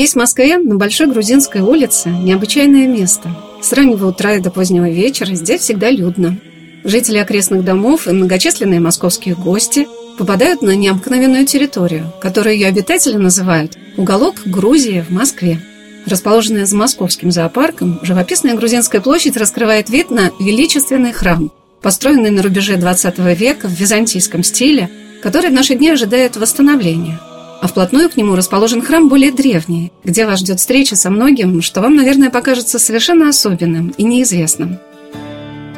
[0.00, 3.36] Есть в Москве на Большой Грузинской улице необычайное место.
[3.60, 6.38] С раннего утра и до позднего вечера здесь всегда людно.
[6.84, 9.86] Жители окрестных домов и многочисленные московские гости
[10.16, 15.60] попадают на необыкновенную территорию, которую ее обитатели называют «Уголок Грузии в Москве».
[16.06, 22.76] Расположенная за московским зоопарком, живописная Грузинская площадь раскрывает вид на величественный храм, построенный на рубеже
[22.76, 24.88] XX века в византийском стиле,
[25.22, 27.20] который в наши дни ожидает восстановления–
[27.60, 31.80] а вплотную к нему расположен храм более древний, где вас ждет встреча со многим, что
[31.80, 34.78] вам, наверное, покажется совершенно особенным и неизвестным.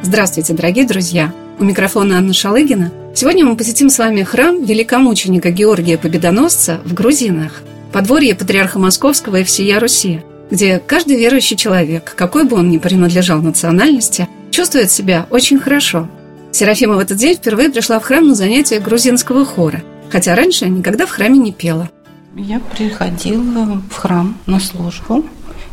[0.03, 1.33] Здравствуйте, дорогие друзья!
[1.59, 2.93] У микрофона Анна Шалыгина.
[3.15, 9.45] Сегодня мы посетим с вами храм великомученика Георгия Победоносца в Грузинах, подворье патриарха Московского и
[9.45, 15.59] всея Руси, где каждый верующий человек, какой бы он ни принадлежал национальности, чувствует себя очень
[15.59, 16.09] хорошо.
[16.53, 20.71] Серафима в этот день впервые пришла в храм на занятие грузинского хора– хотя раньше я
[20.71, 21.91] никогда в храме не пела.
[22.37, 25.25] Я приходила в храм на службу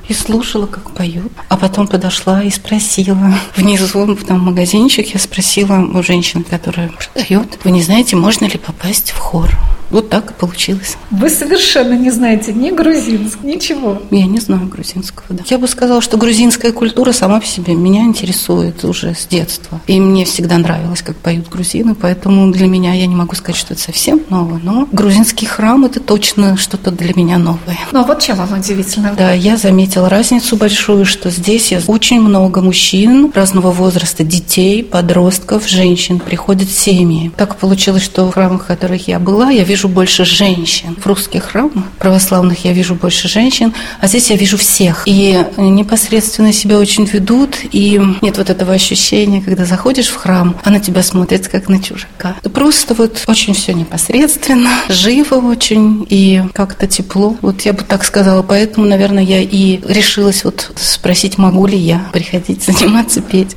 [0.07, 1.31] и слушала, как поют.
[1.49, 7.71] А потом подошла и спросила внизу, там магазинчик, я спросила у женщины, которая продает, вы
[7.71, 9.49] не знаете, можно ли попасть в хор?
[9.89, 10.97] Вот так и получилось.
[11.09, 14.01] Вы совершенно не знаете ни грузинского, ничего.
[14.11, 15.43] Я не знаю грузинского, да.
[15.47, 19.81] Я бы сказала, что грузинская культура сама по себе меня интересует уже с детства.
[19.87, 23.73] И мне всегда нравилось, как поют грузины, поэтому для меня я не могу сказать, что
[23.73, 27.79] это совсем новое, но грузинский храм– это точно что-то для меня новое.
[27.91, 29.13] Ну а вот чем вам удивительно?
[29.17, 36.19] Да, я заметила разницу большую, что здесь очень много мужчин разного возраста, детей, подростков, женщин,
[36.19, 37.31] приходят семьи.
[37.35, 40.97] Так получилось, что в храмах, в которых я была, я вижу вижу больше женщин.
[40.99, 45.03] В русских храмах православных я вижу больше женщин, а здесь я вижу всех.
[45.05, 50.69] И непосредственно себя очень ведут, и нет вот этого ощущения, когда заходишь в храм, а
[50.69, 52.35] на тебя смотрят как на чужака.
[52.53, 57.37] Просто вот очень все непосредственно, живо очень и как-то тепло.
[57.41, 62.05] Вот я бы так сказала, поэтому, наверное, я и решилась вот спросить, могу ли я
[62.11, 63.55] приходить заниматься петь.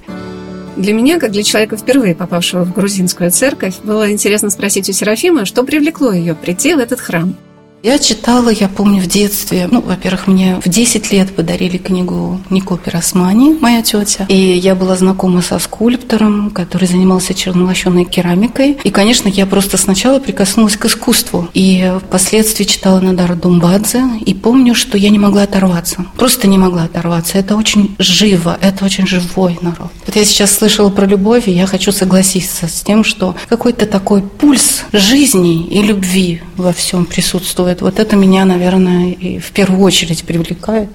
[0.76, 5.44] Для меня, как для человека, впервые попавшего в грузинскую церковь, было интересно спросить у Серафима,
[5.44, 7.36] что привлекло ее прийти в этот храм–
[7.82, 12.76] я читала, я помню, в детстве, ну, во-первых, мне в 10 лет подарили книгу Нико
[12.76, 19.28] Пиросмани, моя тетя, и я была знакома со скульптором, который занимался чернолощенной керамикой, и, конечно,
[19.28, 25.10] я просто сначала прикоснулась к искусству, и впоследствии читала Надар Думбадзе, и помню, что я
[25.10, 29.90] не могла оторваться, просто не могла оторваться, это очень живо, это очень живой народ.
[30.06, 34.22] Вот я сейчас слышала про любовь, и я хочу согласиться с тем, что какой-то такой
[34.22, 37.82] пульс жизни и любви во всем присутствует делает.
[37.82, 40.88] Вот это меня, наверное, и в первую очередь привлекает.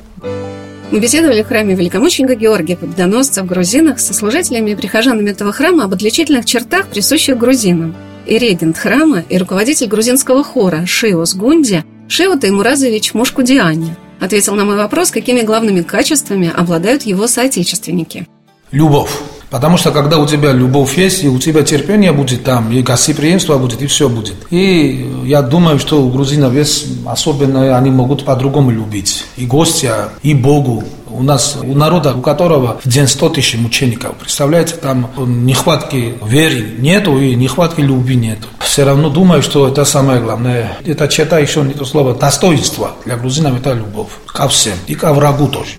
[0.92, 5.84] Мы беседовали в храме великомученика Георгия Победоносца в грузинах со служителями и прихожанами этого храма
[5.84, 7.94] об отличительных чертах, присущих грузинам.
[8.26, 14.78] И регент храма, и руководитель грузинского хора Шиос Гунди Шио Таймуразович Мушкудиани ответил на мой
[14.78, 18.28] вопрос, какими главными качествами обладают его соотечественники.
[18.72, 19.12] Любовь.
[19.50, 23.58] Потому что когда у тебя любовь есть, и у тебя терпение будет там, и гостеприимство
[23.58, 24.36] будет, и все будет.
[24.50, 29.26] И я думаю, что у грузинов есть особенно, они могут по-другому любить.
[29.38, 30.84] И гостя, и Богу.
[31.10, 35.10] У нас, у народа, у которого в день 100 тысяч мучеников, представляете, там
[35.46, 38.48] нехватки веры нету и нехватки любви нету.
[38.60, 40.78] Все равно думаю, что это самое главное.
[40.86, 42.92] Это черта еще не то слово, достоинство.
[43.06, 45.72] Для грузинов это любовь ко всем, и к врагу тоже.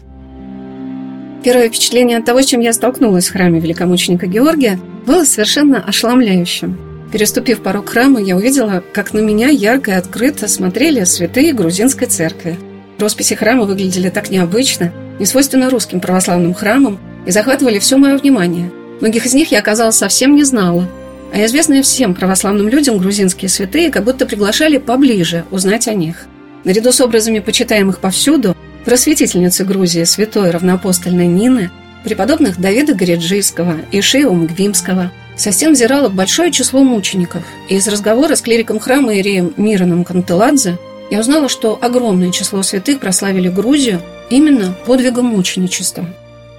[1.44, 6.78] Первое впечатление от того, чем я столкнулась в храме великомученика Георгия, было совершенно ошеломляющим.
[7.12, 12.58] Переступив порог храма, я увидела, как на меня ярко и открыто смотрели святые грузинской церкви.
[12.98, 18.70] Росписи храма выглядели так необычно, не свойственно русским православным храмам, и захватывали все мое внимание.
[19.00, 20.86] Многих из них я, оказалось, совсем не знала.
[21.32, 26.26] А известные всем православным людям грузинские святые как будто приглашали поближе узнать о них.
[26.64, 28.56] Наряду с образами почитаемых повсюду,
[28.88, 31.70] просветительницы Грузии святой равноапостольной Нины,
[32.04, 35.12] преподобных Давида Гореджийского и Шею Мгвимского.
[35.36, 40.78] Со стен взирало большое число мучеников, и из разговора с клириком храма Иреем Мироном Кантеладзе
[41.10, 44.00] я узнала, что огромное число святых прославили Грузию
[44.30, 46.06] именно подвигом мученичества.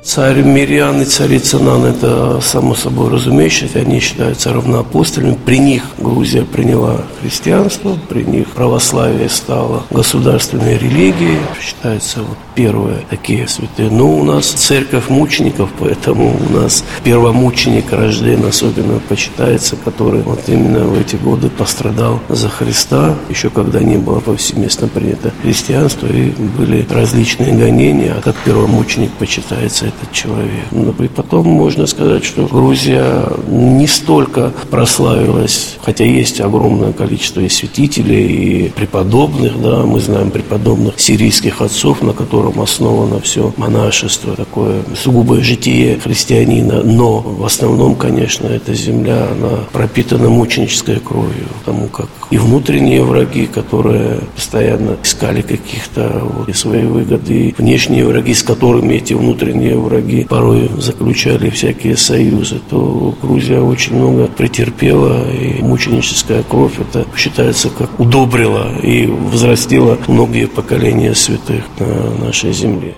[0.02, 5.38] Царь Мириан и царица Нан– это само собой разумеющееся, они считаются равноапостольными.
[5.46, 11.40] При них Грузия приняла христианство, при них православие стало государственной религией.
[11.62, 13.92] Считается вот первые такие святые.
[13.92, 20.86] Но у нас церковь мучеников, поэтому у нас первомученик рожден особенно почитается, который вот именно
[20.86, 26.88] в эти годы пострадал за Христа, еще когда не было повсеместно принято христианство, и были
[26.90, 30.66] различные гонения, а как первомученик почитается этот человек.
[30.72, 37.50] Ну, и потом можно сказать, что Грузия не столько прославилась, хотя есть огромное количество и
[37.50, 44.82] святителей, и преподобных, да, мы знаем преподобных сирийских отцов, на котором основано все монашество, такое
[44.96, 52.08] сугубое житие христианина, но в основном, конечно, эта земля, она пропитана мученической кровью, потому как
[52.30, 59.14] и внутренние враги, которые постоянно искали каких-то вот, свои выгоды, внешние враги, с которыми эти
[59.14, 67.06] внутренние враги порой заключали всякие союзы, то Грузия очень много претерпела, и мученическая кровь это
[67.16, 72.96] считается как удобрила и взрастила многие поколения святых на нашей земле.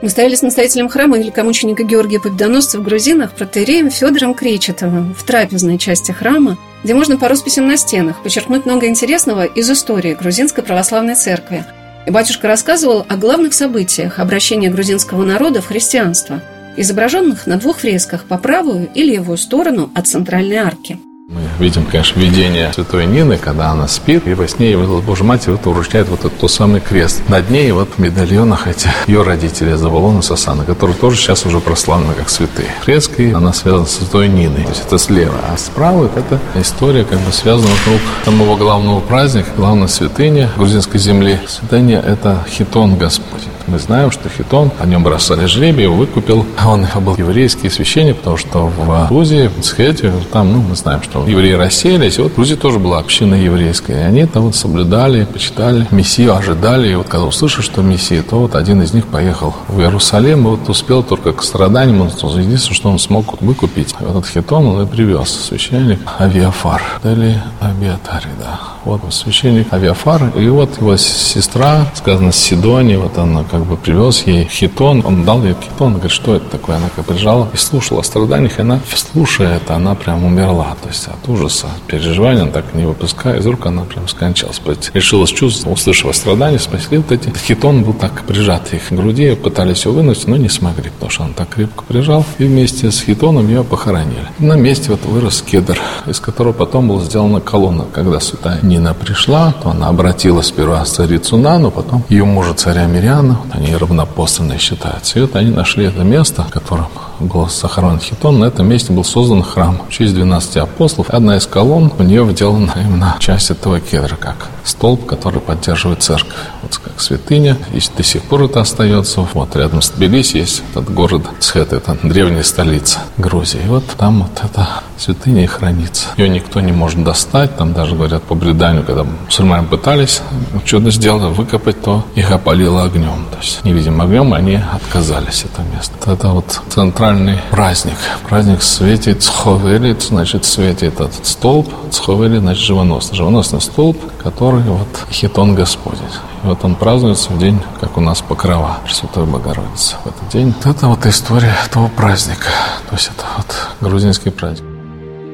[0.00, 5.76] Мы стояли с настоятелем храма великомученика Георгия Победоносца в грузинах протеереем Федором Кречетовым в трапезной
[5.76, 11.16] части храма, где можно по росписям на стенах подчеркнуть много интересного из истории грузинской православной
[11.16, 11.64] церкви.
[12.10, 16.40] Батюшка рассказывал о главных событиях обращения грузинского народа в христианство,
[16.76, 22.18] изображенных на двух фресках по правую и левую сторону от центральной арки– мы видим, конечно,
[22.18, 26.20] видение святой Нины, когда она спит, и во сне вот, Божья Матерь вот вручает вот
[26.20, 27.22] этот тот самый крест.
[27.28, 31.60] Над ней вот в медальонах эти ее родители Заволон и Сасана, которые тоже сейчас уже
[31.60, 32.70] прославлены как святые.
[32.82, 35.38] Фреска, она связана с святой Ниной, то есть это слева.
[35.52, 41.38] А справа это история как бы связана вокруг самого главного праздника, главной святыни грузинской земли.
[41.46, 43.42] Святыня– это Хитон Господь.
[43.70, 46.46] Мы знаем, что Хитон, о нем бросали жребий, его выкупил.
[46.66, 51.26] Он был еврейский священник, потому что в Грузии, в Схете, там, ну, мы знаем, что
[51.26, 52.18] евреи расселись.
[52.18, 54.00] И вот в Грузии тоже была община еврейская.
[54.00, 56.92] И они там вот соблюдали, почитали Мессию, ожидали.
[56.92, 60.50] И вот когда услышали, что Мессия, то вот один из них поехал в Иерусалим, и
[60.50, 62.00] вот успел только к страданиям.
[62.00, 63.94] Он, единственное, что он смог выкупить.
[64.00, 66.82] Вот этот Хитон он и привез священник Авиафар.
[67.04, 68.77] Или Авиатари, да.
[68.88, 70.32] Вот священник Авиафар.
[70.34, 75.02] И вот его сестра, сказано, Сидони, вот она как бы привез ей хитон.
[75.04, 75.92] Он дал ей хитон.
[75.92, 76.76] Говорит, что это такое?
[76.76, 78.58] Она как прижала и слушала о страданиях.
[78.58, 80.74] И она, слушая это, она прям умерла.
[80.82, 84.58] То есть от ужаса, переживания, она так не выпуская из рук, она прям скончалась.
[84.94, 87.30] Решилась чувство, услышав о страданиях, спасли вот эти.
[87.36, 89.34] Хитон был так прижат их груди.
[89.34, 92.24] Пытались его вынуть, но не смогли, потому что он так крепко прижал.
[92.38, 94.28] И вместе с хитоном ее похоронили.
[94.38, 97.84] На месте вот вырос кедр, из которого потом была сделана колонна.
[97.92, 102.86] Когда святая Нина пришла, то она обратилась сперва в царицу Нану, потом ее мужа царя
[102.86, 105.18] Мириана, они равнопоставленные считаются.
[105.18, 106.86] И вот они нашли это место, в котором
[107.20, 108.38] был сохранен хитон.
[108.38, 111.10] На этом месте был создан храм в честь 12 апостолов.
[111.10, 116.36] Одна из колонн, у нее вделана именно часть этого кедра, как столб, который поддерживает церковь.
[116.62, 117.56] Вот как святыня.
[117.72, 119.26] И до сих пор это остается.
[119.34, 123.60] Вот рядом с Тбилиси есть этот город Цхет, это древняя столица Грузии.
[123.64, 126.08] И вот там вот эта святыня и хранится.
[126.16, 127.56] Ее никто не может достать.
[127.56, 130.20] Там даже говорят по преданию, когда мусульмане пытались
[130.64, 133.24] что-то сделать, выкопать, то их опалило огнем.
[133.30, 135.94] То есть невидимым огнем они отказались это место.
[136.10, 137.94] Это вот центральный праздник.
[138.28, 141.72] Праздник светит Цховели, значит светит этот столб.
[141.92, 143.16] Цховели, значит живоносный.
[143.16, 146.02] Живоносный столб, который вот хитон Господень.
[146.42, 149.94] И вот он празднуется в день, как у нас Покрова, Пресвятой Богородицы.
[150.02, 150.52] В этот день.
[150.64, 152.48] Это вот история этого праздника.
[152.90, 154.66] То есть это вот грузинский праздник.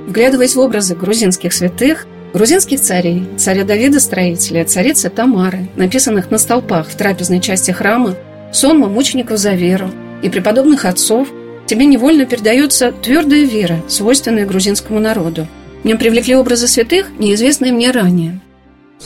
[0.08, 6.88] Вглядываясь в образы грузинских святых, грузинских царей, царя Давида Строителя, царицы Тамары, написанных на столпах
[6.88, 8.16] в трапезной части храма,
[8.52, 9.90] сонма мучеников за веру
[10.22, 11.28] и преподобных отцов,
[11.66, 15.46] тебе невольно передается твердая вера, свойственная грузинскому народу.
[15.82, 18.40] В нем привлекли образы святых, неизвестные мне ранее.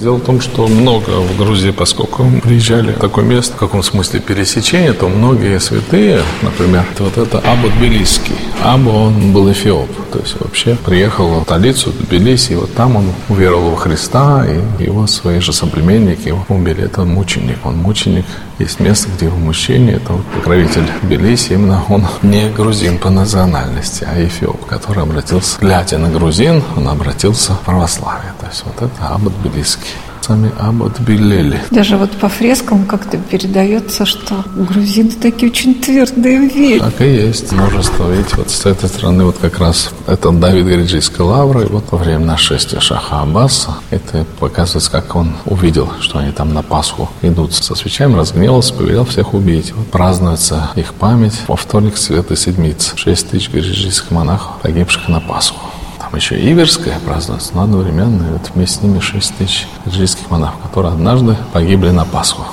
[0.00, 4.20] Дело в том, что много в Грузии, поскольку приезжали в такое место, в каком смысле
[4.20, 8.36] пересечения, то многие святые, например, вот это Абу Тбилисский.
[8.62, 13.06] Абу, он был эфиоп, то есть вообще приехал в столицу Тбилиси, и вот там он
[13.28, 16.84] уверовал в Христа, и его свои же соплеменники его убили.
[16.84, 18.24] Это мученик, он мученик.
[18.60, 24.06] Есть место, где его мужчине, это вот покровитель Тбилиси, именно он не грузин по национальности,
[24.08, 28.32] а эфиоп, который обратился, глядя на грузин, он обратился в православие.
[28.48, 29.94] То есть вот это Абу Тбилисский
[30.28, 31.58] сами оботбелели.
[31.70, 36.80] Даже вот по фрескам как-то передается, что грузины такие очень твердые в вере.
[36.80, 38.10] Так и есть множество.
[38.10, 41.64] Видите, вот с этой стороны вот как раз это Давид Гриджийской лавры.
[41.64, 46.52] И вот во время нашествия Шаха Аббаса это показывается, как он увидел, что они там
[46.52, 49.72] на Пасху идут со свечами, разгневался, повелел всех убить.
[49.74, 52.96] Вот празднуется их память во вторник Святой Седмицы.
[52.96, 55.67] Шесть тысяч гриджийских монахов, погибших на Пасху.
[56.08, 60.94] Там еще Иверская празднуется, но одновременно вот вместе с ними 6 тысяч гриджийских монахов, которые
[60.94, 62.46] однажды погибли на Пасху.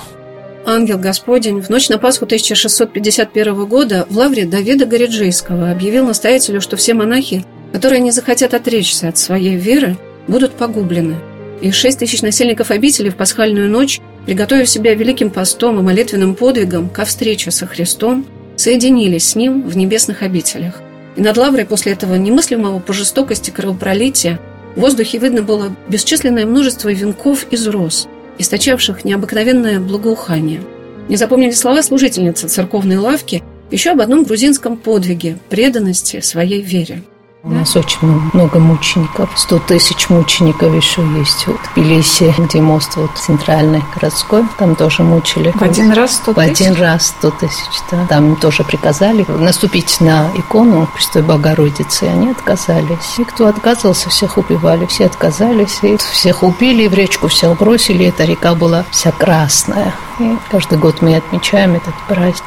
[0.65, 6.75] Ангел Господень в ночь на Пасху 1651 года в лавре Давида Гориджийского объявил настоятелю, что
[6.75, 9.97] все монахи, которые не захотят отречься от своей веры,
[10.27, 11.15] будут погублены.
[11.61, 16.89] И шесть тысяч насельников обители в пасхальную ночь, приготовив себя великим постом и молитвенным подвигом
[16.89, 18.25] ко встрече со Христом,
[18.57, 20.81] соединились с Ним в небесных обителях.
[21.15, 24.39] И над лаврой после этого немыслимого по жестокости кровопролития
[24.75, 28.07] в воздухе видно было бесчисленное множество венков из роз,
[28.37, 30.61] источавших необыкновенное благоухание.
[31.07, 37.01] Не запомнили слова служительницы церковной лавки еще об одном грузинском подвиге– преданности своей вере–
[37.45, 37.99] у нас очень
[38.33, 39.29] много мучеников.
[39.35, 41.45] Сто тысяч мучеников еще есть.
[41.45, 45.51] Вот в Тбилиси, где мост вот центральный, городской, там тоже мучили.
[45.51, 46.57] В один раз сто тысяч?
[46.57, 48.05] В один раз сто тысяч, да.
[48.07, 53.19] Там тоже приказали наступить на икону Престой Богородицы, и они отказались.
[53.19, 54.87] И кто отказывался, всех убивали.
[54.87, 58.07] Все отказались, и всех убили, в речку всех бросили.
[58.07, 59.93] Эта река была вся красная.
[60.19, 62.43] И каждый год мы отмечаем этот праздник.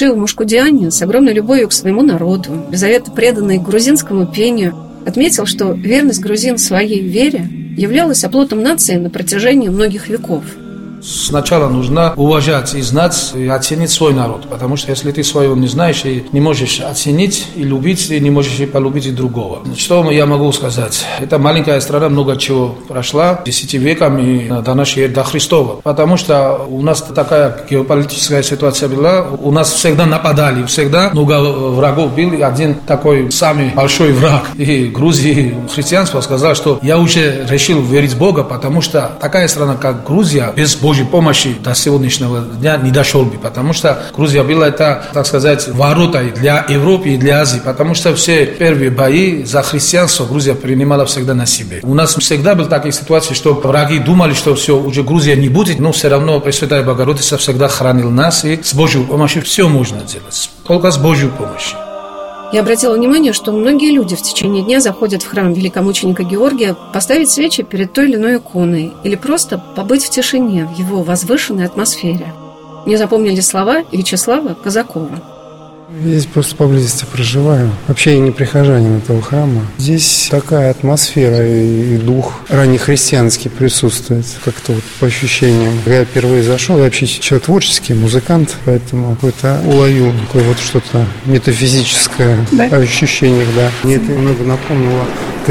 [0.00, 4.74] Шива Мушкудиани с огромной любовью к своему народу, беззаветно преданный грузинскому пению,
[5.06, 10.42] отметил, что верность грузин своей вере являлась оплотом нации на протяжении многих веков–
[11.02, 14.48] Сначала нужно уважать и знать, и оценить свой народ.
[14.48, 18.30] Потому что если ты своего не знаешь и не можешь оценить и любить, и не
[18.30, 19.60] можешь и полюбить и другого.
[19.76, 21.06] Что я могу сказать?
[21.20, 25.80] Это маленькая страна много чего прошла десяти веками до нашей до Христова.
[25.82, 29.22] Потому что у нас такая геополитическая ситуация была.
[29.22, 32.44] У нас всегда нападали, всегда много врагов был.
[32.44, 38.18] Один такой самый большой враг и Грузии христианство сказал, что я уже решил верить в
[38.18, 42.90] Бога, потому что такая страна, как Грузия, без Бога Божьей помощи до сегодняшнего дня не
[42.90, 47.60] дошел бы, потому что Грузия была это, так сказать, ворота для Европы и для Азии,
[47.64, 51.78] потому что все первые бои за христианство Грузия принимала всегда на себе.
[51.84, 55.78] У нас всегда были такие ситуации, что враги думали, что все, уже Грузия не будет,
[55.78, 60.50] но все равно Пресвятая Богородица всегда хранил нас, и с Божьей помощью все можно делать,
[60.66, 61.78] только с Божьей помощью.
[62.52, 67.30] Я обратила внимание, что многие люди в течение дня заходят в храм великомученика Георгия поставить
[67.30, 72.34] свечи перед той или иной иконой или просто побыть в тишине в его возвышенной атмосфере.
[72.86, 75.39] Мне запомнили слова Вячеслава Казакова.
[75.98, 77.70] Здесь просто поблизости проживаю.
[77.88, 79.66] Вообще я не прихожанин этого храма.
[79.78, 85.74] Здесь такая атмосфера и дух раннехристианский присутствует, как-то вот по ощущениям.
[85.84, 91.04] Когда я впервые зашел, я вообще человек творческий, музыкант, поэтому какой-то уловил такое вот что-то
[91.26, 92.64] метафизическое да?
[92.66, 93.70] ощущение, да.
[93.82, 95.04] Мне это немного напомнило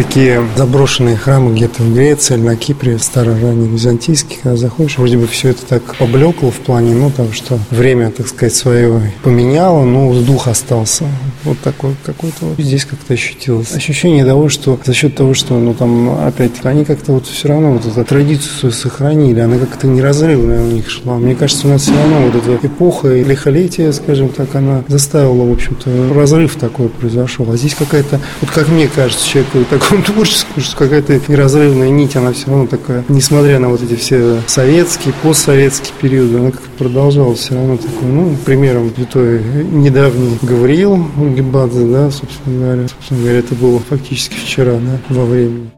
[0.03, 5.27] такие заброшенные храмы где-то в Греции на Кипре, старые ранние византийские, когда заходишь, вроде бы
[5.27, 10.13] все это так поблекло в плане, ну, там, что время, так сказать, свое поменяло, но
[10.21, 11.03] дух остался.
[11.43, 13.73] Вот такой какой-то вот здесь как-то ощутилось.
[13.73, 17.73] Ощущение того, что за счет того, что, ну, там, опять, они как-то вот все равно
[17.73, 21.17] вот эту традицию свою сохранили, она как-то неразрывная у них шла.
[21.17, 25.43] Мне кажется, у нас все равно вот эта эпоха и лихолетие, скажем так, она заставила,
[25.43, 27.51] в общем-то, разрыв такой произошел.
[27.51, 32.31] А здесь какая-то, вот как мне кажется, человек такой творческий, что какая-то неразрывная нить, она
[32.33, 37.55] все равно такая, несмотря на вот эти все советские, постсоветские периоды, она как продолжалась все
[37.55, 42.87] равно такой, ну, примером святой недавний Гавриил Гибадзе, да, собственно говоря.
[42.87, 45.71] Собственно говоря, это было фактически вчера, да, во времени.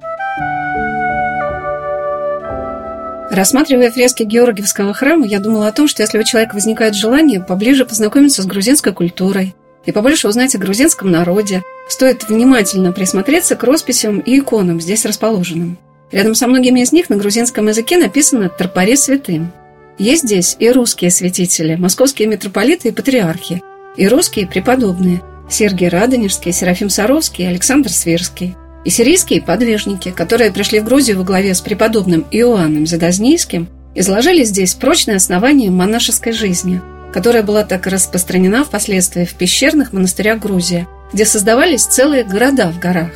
[3.31, 7.85] Рассматривая фрески Георгиевского храма, я думала о том, что если у человека возникает желание поближе
[7.85, 14.19] познакомиться с грузинской культурой и побольше узнать о грузинском народе, стоит внимательно присмотреться к росписям
[14.19, 15.77] и иконам, здесь расположенным.
[16.11, 19.51] Рядом со многими из них на грузинском языке написано «Тропаре святым».
[19.97, 23.61] Есть здесь и русские святители, московские митрополиты и патриархи,
[23.95, 30.85] и русские преподобные Сергий Радонежский, Серафим Саровский, Александр Свирский, и сирийские подвижники, которые пришли в
[30.85, 36.81] Грузию во главе с преподобным Иоанном Задознийским, изложили здесь прочные основания монашеской жизни,
[37.13, 43.11] которая была так распространена впоследствии в пещерных монастырях Грузии, где создавались целые города в горах.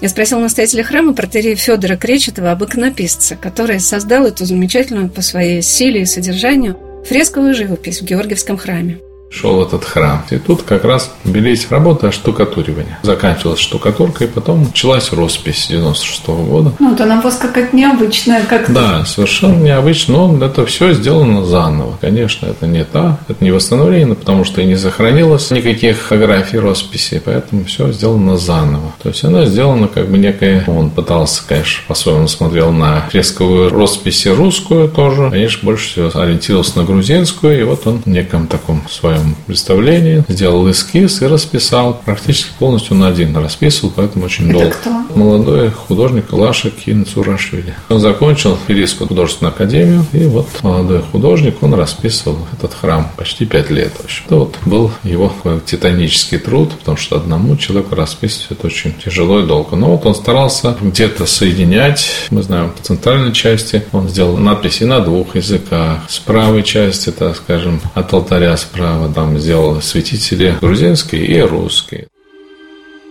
[0.00, 5.60] Я спросил настоятеля храма протерея Федора Кречетова об иконописце, который создал эту замечательную по своей
[5.62, 6.78] силе и содержанию
[7.08, 8.98] фресковую живопись в Георгиевском храме.
[9.30, 10.24] Шел этот храм.
[10.30, 12.98] И тут как раз велись работа штукатуривания.
[13.02, 16.72] Заканчивалась штукатурка, и потом началась роспись 96 -го года.
[16.78, 18.42] Ну, она у вас какая-то необычная.
[18.44, 21.98] Как да, совершенно необычно, но это все сделано заново.
[22.00, 27.22] Конечно, это не та, это не восстановление, потому что и не сохранилось никаких фотографий росписи,
[27.24, 28.92] поэтому все сделано заново.
[29.02, 30.64] То есть она сделана как бы некая...
[30.66, 35.30] Он пытался, конечно, по-своему смотрел на фресковую роспись русскую тоже.
[35.30, 40.24] Конечно, больше всего ориентировался на грузинскую, и вот он в неком таком своем своем представлении,
[40.28, 42.00] сделал эскиз и расписал.
[42.04, 44.70] Практически полностью на один расписывал, поэтому очень Это долго.
[44.70, 44.90] кто?
[45.14, 47.74] Молодой художник Лаша Кинцурашвили.
[47.88, 53.70] Он закончил Филийскую художественную академию, и вот молодой художник, он расписывал этот храм почти пять
[53.70, 53.92] лет.
[53.98, 54.24] В общем.
[54.26, 55.32] Это вот был его
[55.64, 59.76] титанический труд, потому что одному человеку расписывать это очень тяжело и долго.
[59.76, 62.10] Но вот он старался где-то соединять.
[62.30, 66.00] Мы знаем, в центральной части он сделал надписи на двух языках.
[66.08, 72.08] С правой части, так скажем, от алтаря справа там сделал святители грузинские и русские.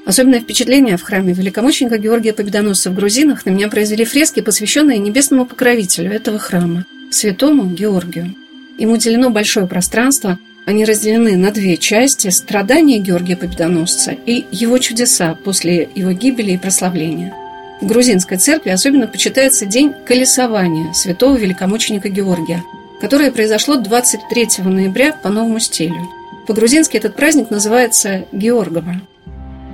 [0.06, 5.46] Особенное впечатление в храме великомученика Георгия Победоносца в Грузинах на меня произвели фрески, посвященные небесному
[5.46, 8.34] покровителю этого храма, святому Георгию.
[8.77, 15.38] Им уделено большое пространство, они разделены на две части– страдания Георгия Победоносца и его чудеса
[15.44, 17.34] после его гибели и прославления.
[17.82, 22.63] В грузинской церкви особенно почитается день колесования святого великомученика Георгия,
[23.01, 26.10] которое произошло 23 ноября по новому стилю.
[26.48, 29.01] По-грузински этот праздник называется Георгова.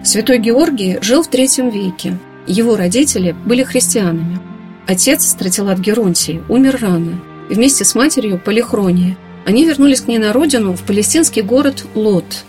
[0.03, 2.18] Святой Георгий жил в третьем веке.
[2.48, 4.39] Его родители были христианами.
[4.86, 7.22] Отец, Стратилат Геронтий, умер рано.
[7.50, 9.15] И вместе с матерью Полихронией
[9.46, 12.44] они вернулись к ней на родину в палестинский город Лот.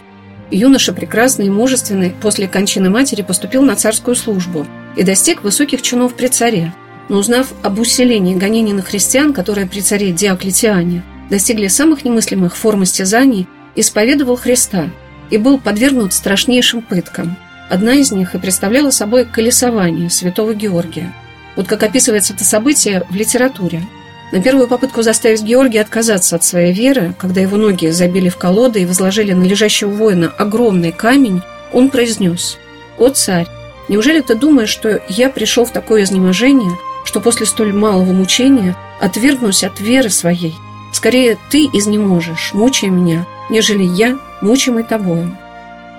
[0.51, 4.67] Юноша, прекрасный и мужественный, после кончины матери поступил на царскую службу
[4.97, 6.73] и достиг высоких чинов при царе.
[7.09, 12.85] Но узнав об усилении гонений на христиан, которые при царе Диоклетиане достигли самых немыслимых форм
[12.85, 13.47] истязаний,
[13.77, 14.91] исповедовал Христа
[15.31, 17.37] и был подвергнут страшнейшим пыткам.
[17.71, 21.13] Одна из них и представляла собой колесование святого Георгия.
[21.57, 23.83] Вот как описывается это событие в литературе.
[24.33, 28.83] На первую попытку заставить Георгия отказаться от своей веры, когда его ноги забили в колоды
[28.83, 31.43] и возложили на лежащего воина огромный камень,
[31.73, 32.59] он произнес
[32.99, 33.47] «О царь,
[33.89, 36.73] неужели ты думаешь, что я пришел в такое изнеможение,
[37.05, 40.55] что после столь малого мучения отвергнусь от веры своей?
[40.93, 45.37] Скорее ты изнеможешь, мучая меня, нежели я, мучимый тобою».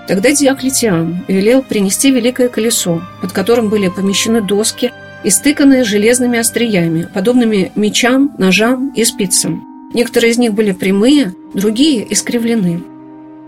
[0.07, 4.91] Тогда Диоклетиан велел принести великое колесо, под которым были помещены доски,
[5.23, 9.63] истыканные железными остриями, подобными мечам, ножам и спицам.
[9.93, 12.83] Некоторые из них были прямые, другие искривлены.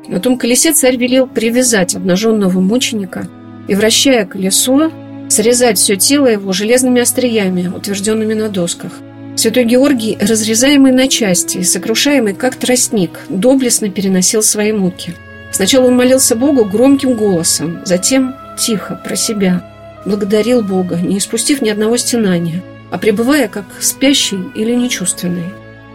[0.08, 3.28] На том колесе царь велел привязать обнаженного мученика
[3.68, 4.92] и, вращая колесо,
[5.30, 8.92] срезать все тело его железными остриями, утвержденными на досках.
[9.36, 15.14] Святой Георгий, разрезаемый на части и сокрушаемый, как тростник, доблестно переносил свои муки–
[15.52, 19.64] Сначала он молился Богу громким голосом, затем тихо, про себя.
[20.06, 25.46] Благодарил Бога, не испустив ни одного стенания, а пребывая как спящий или нечувственный.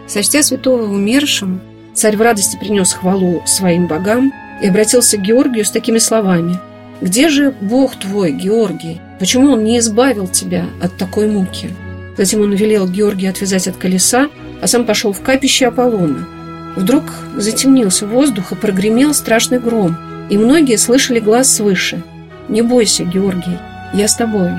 [0.08, 1.60] Сочтя святого умершим,
[1.94, 6.58] царь в радости принес хвалу своим богам и обратился к Георгию с такими словами
[7.02, 9.00] «Где же Бог твой, Георгий?
[9.18, 11.68] Почему он не избавил тебя от такой муки?»
[12.16, 14.30] Затем он велел Георгия отвязать от колеса,
[14.62, 16.26] а сам пошел в капище Аполлона–
[16.76, 17.04] Вдруг
[17.36, 19.96] затемнился воздух и прогремел страшный гром,
[20.30, 22.02] и многие слышали глаз свыше.
[22.48, 23.58] «Не бойся, Георгий,
[23.94, 24.50] я с тобой».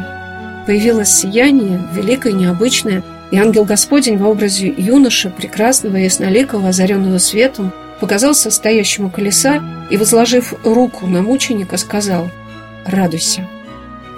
[0.65, 7.73] Появилось сияние, великое, необычное, и ангел Господень в образе юноши, прекрасного и ясноликого, озаренного светом,
[8.03, 12.29] показался стоящему колеса и, возложив руку на мученика, сказал
[12.85, 13.47] «Радуйся».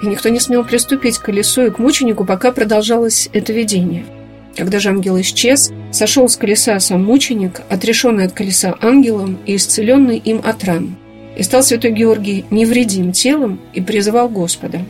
[0.02, 4.04] И никто не смел приступить к колесу и к мученику, пока продолжалось это видение–
[4.56, 10.16] когда же ангел исчез, сошел с колеса сам мученик, отрешенный от колеса ангелом и исцеленный
[10.16, 10.96] им от ран.
[11.36, 14.80] И стал святой Георгий невредим телом и призывал Господа.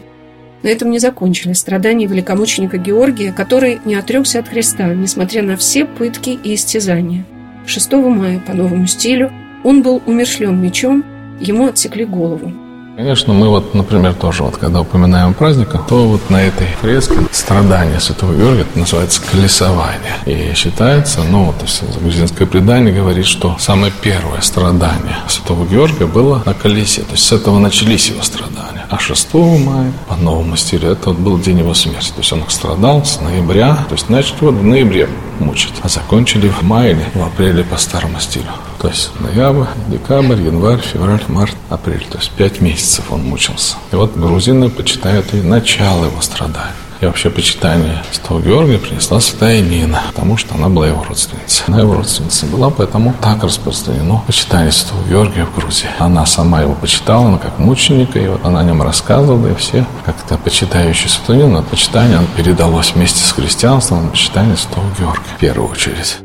[0.63, 5.85] На этом не закончились страдания великомученика Георгия, который не отрекся от Христа, несмотря на все
[5.85, 7.25] пытки и истязания.
[7.67, 9.33] 6 мая по новому стилю
[9.65, 11.05] он был умершлен мечом,
[11.41, 12.53] ему отсекли голову.
[12.97, 18.01] Конечно, мы вот, например, тоже вот, когда упоминаем праздник, то вот на этой фреске страдания
[18.01, 20.15] Святого Георгия называется колесование.
[20.25, 21.57] И считается, ну вот,
[22.01, 27.03] грузинское предание говорит, что самое первое страдание Святого Георгия было на колесе.
[27.03, 28.87] То есть с этого начались его страдания.
[28.89, 32.09] А 6 мая, по новому стилю, это вот был день его смерти.
[32.09, 35.07] То есть он страдал с ноября, то есть начали его в ноябре
[35.41, 38.51] мучить, а закончили в мае в апреле по старому стилю.
[38.81, 42.07] То есть ноябрь, декабрь, январь, февраль, март, апрель.
[42.11, 43.77] То есть пять месяцев он мучился.
[43.93, 46.73] И вот грузины почитают и начало его страданий.
[47.01, 51.65] И вообще почитание Святого Георгия принесла святая Нина, потому что она была его родственницей.
[51.67, 55.89] Она его родственница была, поэтому так распространено почитание Святого Георгия в Грузии.
[55.99, 59.85] Она сама его почитала, она как мученика, и вот она о нем рассказывала, и все
[60.05, 66.17] как-то почитающие Святого Нину, почитание передалось вместе с христианством, почитание Святого Георгия в первую очередь.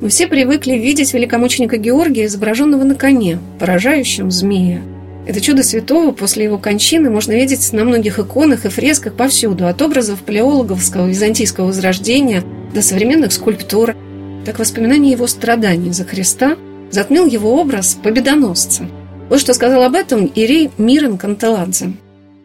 [0.00, 4.80] Мы все привыкли видеть великомученика Георгия, изображенного на коне, поражающем змея.
[5.28, 9.82] Это чудо святого после его кончины можно видеть на многих иконах и фресках повсюду, от
[9.82, 13.94] образов палеологовского византийского возрождения до современных скульптур.
[14.46, 16.56] Так воспоминание его страданий за Христа
[16.90, 18.88] затмил его образ победоносца.
[19.28, 21.92] Вот что сказал об этом Ирей Мирон Кантеладзе.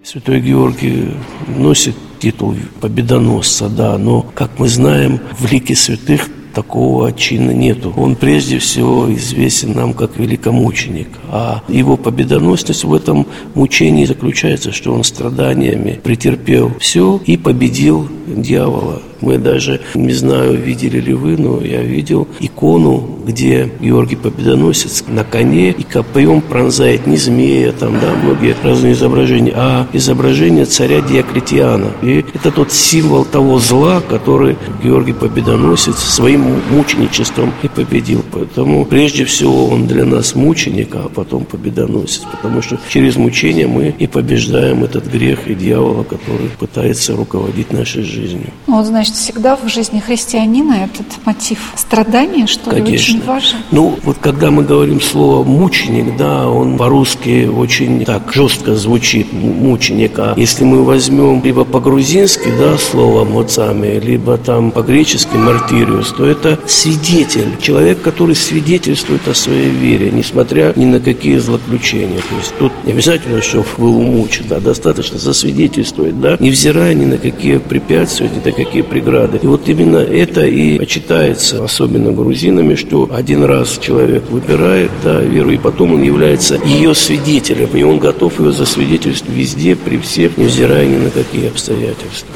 [0.03, 1.13] Святой Георгий
[1.47, 7.93] носит титул победоносца, да, но, как мы знаем, в лике святых такого чина нету.
[7.97, 11.09] Он прежде всего известен нам как великомученик.
[11.29, 19.01] А его победоносность в этом мучении заключается, что он страданиями претерпел все и победил дьявола.
[19.23, 25.23] Мы даже, не знаю, видели ли вы, но я видел икону, где Георгий Победоносец на
[25.23, 31.91] коне и копьем пронзает не змея, там, да, многие разные изображения, а изображение царя Диоклетиана.
[32.01, 38.25] И это тот символ того зла, который Георгий Победоносец своим мученичеством и победил.
[38.29, 43.95] Поэтому прежде всего он для нас мученик, а потом победоносец, потому что через мучение мы
[43.97, 48.51] и побеждаем этот грех и дьявола, который пытается руководить нашей жизнью.
[48.67, 53.15] Вот, значит, всегда в жизни христианина этот мотив страдания, что ли, Конечно.
[53.15, 53.57] очень важен.
[53.71, 60.17] Ну, вот когда мы говорим слово «мученик», да, он по-русски очень так жестко звучит, мученик.
[60.17, 66.59] А если мы возьмем либо по-грузински, да, слово «моцами», либо там по-гречески «мартириус», то это
[66.65, 72.17] свидетель, человек, который свидетельствует о своей вере, несмотря ни на какие злоключения.
[72.17, 77.17] То есть тут не обязательно, что был умучен, да, достаточно засвидетельствовать, да, невзирая ни на
[77.17, 79.02] какие препятствия, ни на какие преграды.
[79.05, 85.51] И вот именно это и почитается, особенно грузинами, что один раз человек выбирает да, веру,
[85.51, 90.85] и потом он является ее свидетелем, и он готов ее засвидетельствовать везде, при всех, невзирая
[90.85, 92.29] ни на какие обстоятельства.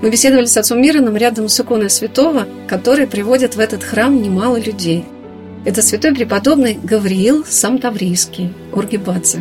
[0.00, 4.56] Мы беседовали с отцом Мироном рядом с иконой святого, который приводит в этот храм немало
[4.56, 5.04] людей.
[5.64, 9.40] Это святой преподобный Гавриил Самтаврийский, Ургибадзе.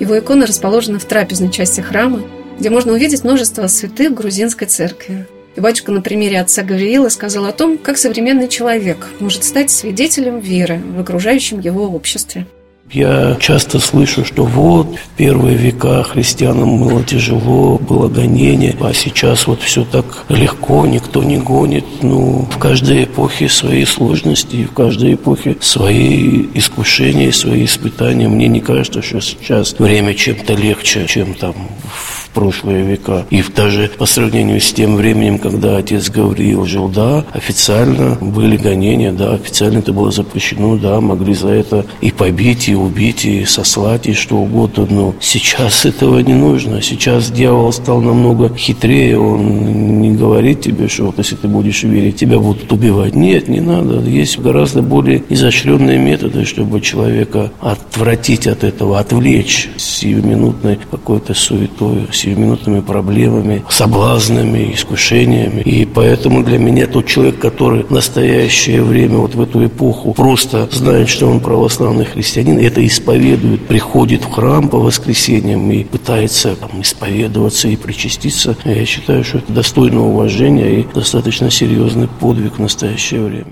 [0.00, 2.22] Его икона расположена в трапезной части храма,
[2.58, 5.26] где можно увидеть множество святых грузинской церкви.
[5.56, 10.40] И батюшка на примере отца Гавриила сказал о том, как современный человек может стать свидетелем
[10.40, 12.46] веры в окружающем его обществе.
[12.90, 19.46] Я часто слышу, что вот в первые века христианам было тяжело, было гонение, а сейчас
[19.46, 21.84] вот все так легко, никто не гонит.
[22.02, 28.28] Ну, в каждой эпохе свои сложности, в каждой эпохе свои искушения, свои испытания.
[28.28, 31.54] Мне не кажется, что сейчас время чем-то легче, чем там
[31.88, 33.24] в прошлые века.
[33.30, 39.12] И даже по сравнению с тем временем, когда отец Гавриил жил, да, официально были гонения,
[39.12, 44.06] да, официально это было запрещено, да, могли за это и побить, и убить, и сослать,
[44.06, 44.86] и что угодно.
[44.90, 46.82] Но сейчас этого не нужно.
[46.82, 49.18] Сейчас дьявол стал намного хитрее.
[49.18, 53.14] Он не говорит тебе, что вот если ты будешь верить, тебя будут убивать.
[53.14, 54.00] Нет, не надо.
[54.00, 62.80] Есть гораздо более изощренные методы, чтобы человека отвратить от этого, отвлечь сиюминутной какой-то суетой, сиюминутными
[62.80, 65.60] проблемами, соблазнами, искушениями.
[65.62, 70.68] И поэтому для меня тот человек, который в настоящее время, вот в эту эпоху, просто
[70.72, 76.80] знает, что он православный христианин, это исповедует, приходит в храм по воскресеньям и пытается там,
[76.80, 83.22] исповедоваться и причаститься, я считаю, что это достойно уважения и достаточно серьезный подвиг в настоящее
[83.22, 83.46] время.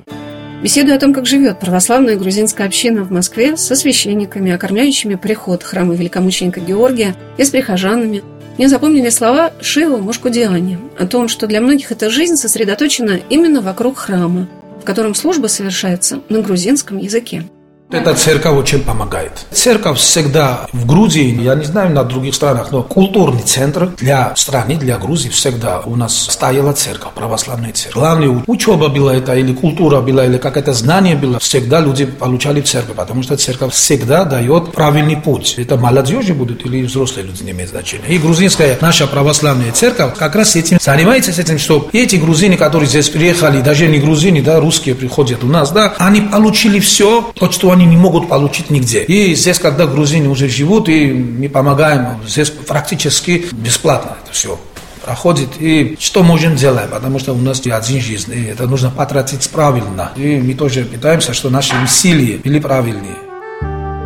[0.62, 5.94] Беседуя о том, как живет православная грузинская община в Москве со священниками, окормляющими приход храма
[5.94, 8.22] великомученика Георгия и с прихожанами,
[8.58, 13.98] мне запомнили слова Шива Мушкудиани о том, что для многих эта жизнь сосредоточена именно вокруг
[13.98, 14.48] храма,
[14.80, 17.44] в котором служба совершается на грузинском языке.
[17.92, 19.44] Эта церковь очень помогает.
[19.52, 24.76] Церковь всегда в Грузии, я не знаю на других странах, но культурный центр для страны,
[24.76, 27.94] для Грузии всегда у нас стояла церковь, православная церковь.
[27.94, 32.64] Главное, учеба была это, или культура была, или какое-то знание было, всегда люди получали в
[32.64, 35.56] церковь, потому что церковь всегда дает правильный путь.
[35.58, 38.06] Это молодежи будут или взрослые люди, не имеет значения.
[38.08, 43.10] И грузинская наша православная церковь как раз этим занимается, этим, что эти грузины, которые здесь
[43.10, 47.70] приехали, даже не грузины, да, русские приходят у нас, да, они получили все, то, что
[47.70, 49.02] они не могут получить нигде.
[49.04, 54.58] И здесь, когда грузины уже живут, и мы помогаем, здесь практически бесплатно это все
[55.04, 55.48] проходит.
[55.60, 60.12] И что можем делать, потому что у нас один жизнь, и это нужно потратить правильно.
[60.16, 63.16] И мы тоже пытаемся, что наши усилия были правильные.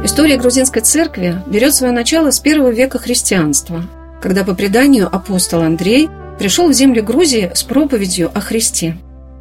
[0.05, 3.85] История грузинской церкви берет свое начало с первого века христианства,
[4.23, 6.09] когда по преданию апостол Андрей
[6.39, 8.97] пришел в земли Грузии с проповедью о Христе.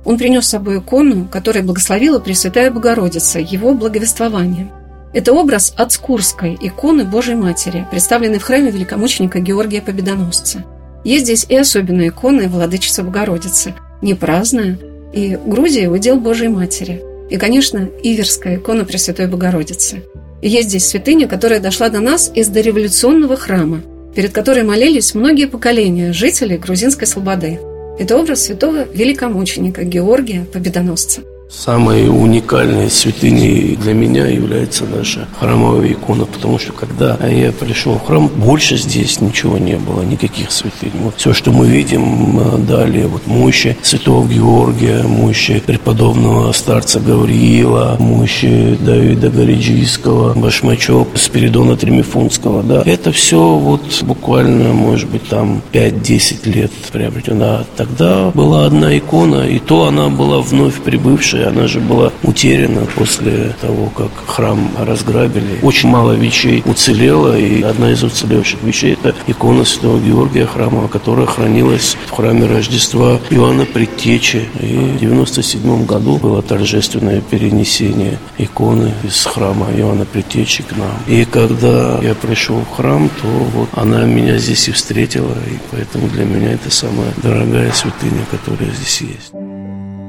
[0.06, 4.72] Он принес с собой икону, которая благословила Пресвятая Богородица, его благовествование.
[5.14, 10.64] Это образ Ацкурской иконы Божьей Матери, представленной в храме великомученика Георгия Победоносца.
[11.04, 14.78] Есть здесь и особенная икона Владычицы Богородицы, не праздная,
[15.14, 17.02] и Грузия– удел Божьей Матери.
[17.30, 20.04] И, конечно, Иверская икона Пресвятой Богородицы.
[20.42, 23.82] И есть здесь святыня, которая дошла до нас из дореволюционного храма,
[24.14, 27.60] перед которой молились многие поколения жителей грузинской слободы–
[28.00, 36.26] это образ святого великомученика Георгия Победоносца– Самой уникальной святыней для меня является наша храмовая икона,
[36.26, 40.92] потому что когда я пришел в храм, больше здесь ничего не было, никаких святынь.
[41.02, 47.98] Вот все, что мы видим э, далее, вот мощи святого Георгия, мощи преподобного старца Гавриила,
[48.00, 56.50] мощи Давида Гориджийского, Башмачок, Спиридона Тремифунского, да, это все вот буквально, может быть, там 5-10
[56.50, 57.66] лет приобретено.
[57.78, 62.86] Тогда была одна икона, и то она была вновь прибывшая и она же была утеряна
[62.96, 65.60] после того, как храм разграбили.
[65.62, 71.26] Очень мало вещей уцелело, и одна из уцелевших вещей– это икона Святого Георгия храма, которая
[71.26, 74.48] хранилась в храме Рождества Иоанна Предтечи.
[74.62, 80.98] И в 97 году было торжественное перенесение иконы из храма Иоанна Предтечи к нам.
[81.08, 86.08] И когда я пришел в храм, то вот она меня здесь и встретила, и поэтому
[86.10, 89.45] для меня это самая дорогая святыня, которая здесь есть.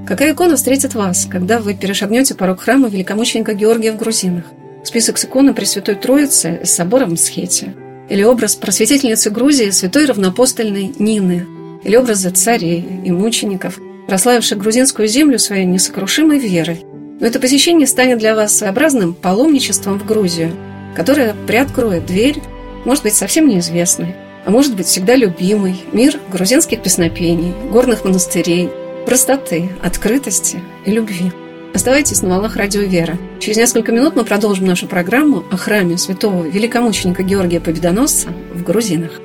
[0.07, 4.45] Какая икона встретит вас, когда вы перешагнете порог храма великомученика Георгия в Грузинах?
[4.85, 7.75] Список с иконы Пресвятой Троицы с собором в Схете?
[8.09, 11.45] Или образ просветительницы Грузии святой равнопостольной Нины?
[11.83, 16.85] Или образы царей и мучеников, прославивших грузинскую землю своей несокрушимой верой?
[17.19, 20.53] Но это посещение станет для вас своеобразным паломничеством в Грузию,
[20.95, 22.40] которое приоткроет дверь,
[22.85, 24.14] может быть, совсем неизвестной,
[24.45, 28.69] а может быть, всегда любимый, мир грузинских песнопений, горных монастырей–
[29.07, 31.33] простоты, открытости и любви.
[31.73, 33.16] Оставайтесь на волнах радио «Вера».
[33.38, 39.21] Через несколько минут мы продолжим нашу программу о храме святого великомученика Георгия Победоносца в Грузинах.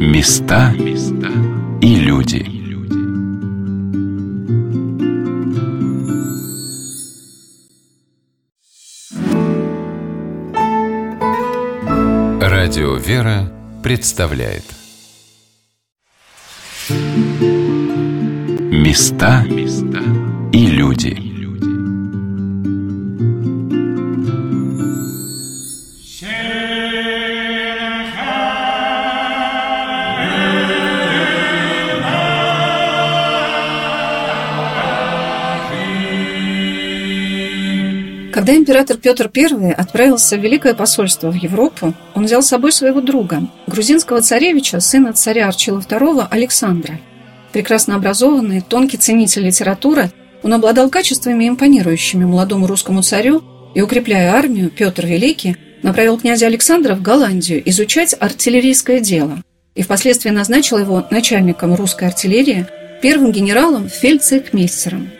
[0.00, 0.74] Места
[1.80, 2.46] и люди.
[12.40, 13.50] Радио «Вера»
[13.82, 14.64] представляет–
[18.82, 19.44] Места
[20.52, 21.16] и люди.
[38.34, 43.00] Когда император Петр I отправился в Великое посольство в Европу, он взял с собой своего
[43.00, 46.98] друга, грузинского царевича, сына царя Арчила II Александра–
[47.52, 50.10] Прекрасно образованный, тонкий ценитель литературы,
[50.42, 53.42] он обладал качествами, импонирующими молодому русскому царю,
[53.74, 59.42] и, укрепляя армию, Петр Великий направил князя Александра в Голландию изучать артиллерийское дело
[59.74, 62.66] и впоследствии назначил его начальником русской артиллерии,
[63.00, 65.10] первым генералом фельдцейхмейстером.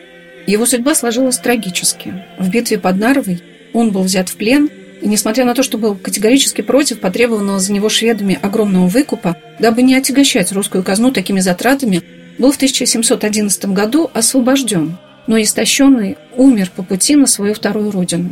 [0.47, 2.25] Его судьба сложилась трагически.
[2.39, 3.43] В битве под Нарвой
[3.73, 4.69] он был взят в плен,
[5.01, 9.83] и, несмотря на то, что был категорически против потребованного за него шведами огромного выкупа, дабы
[9.83, 12.03] не отягощать русскую казну такими затратами,
[12.39, 18.31] был в 1711 году освобожден, но истощенный умер по пути на свою вторую родину.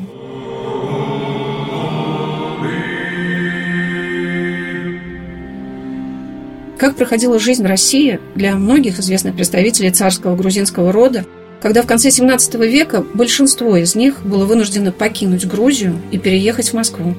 [6.79, 11.27] Как проходила жизнь в России для многих известных представителей царского грузинского рода,
[11.61, 16.75] когда в конце XVII века большинство из них было вынуждено покинуть Грузию и переехать в
[16.75, 17.15] Москву.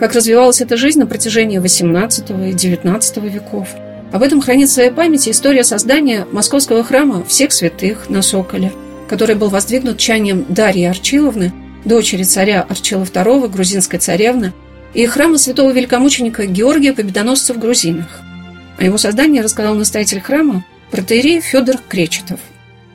[0.00, 3.68] Как развивалась эта жизнь на протяжении XVIII и XIX веков–
[4.12, 8.72] об этом хранит в своей памяти история создания московского храма всех святых на Соколе,
[9.08, 11.52] который был воздвигнут чанием Дарьи Арчиловны,
[11.84, 14.52] дочери царя Арчила II, грузинской царевны,
[14.94, 18.20] и храма святого великомученика Георгия Победоносца в Грузинах.
[18.78, 22.38] О его создании рассказал настоятель храма протеерей Федор Кречетов–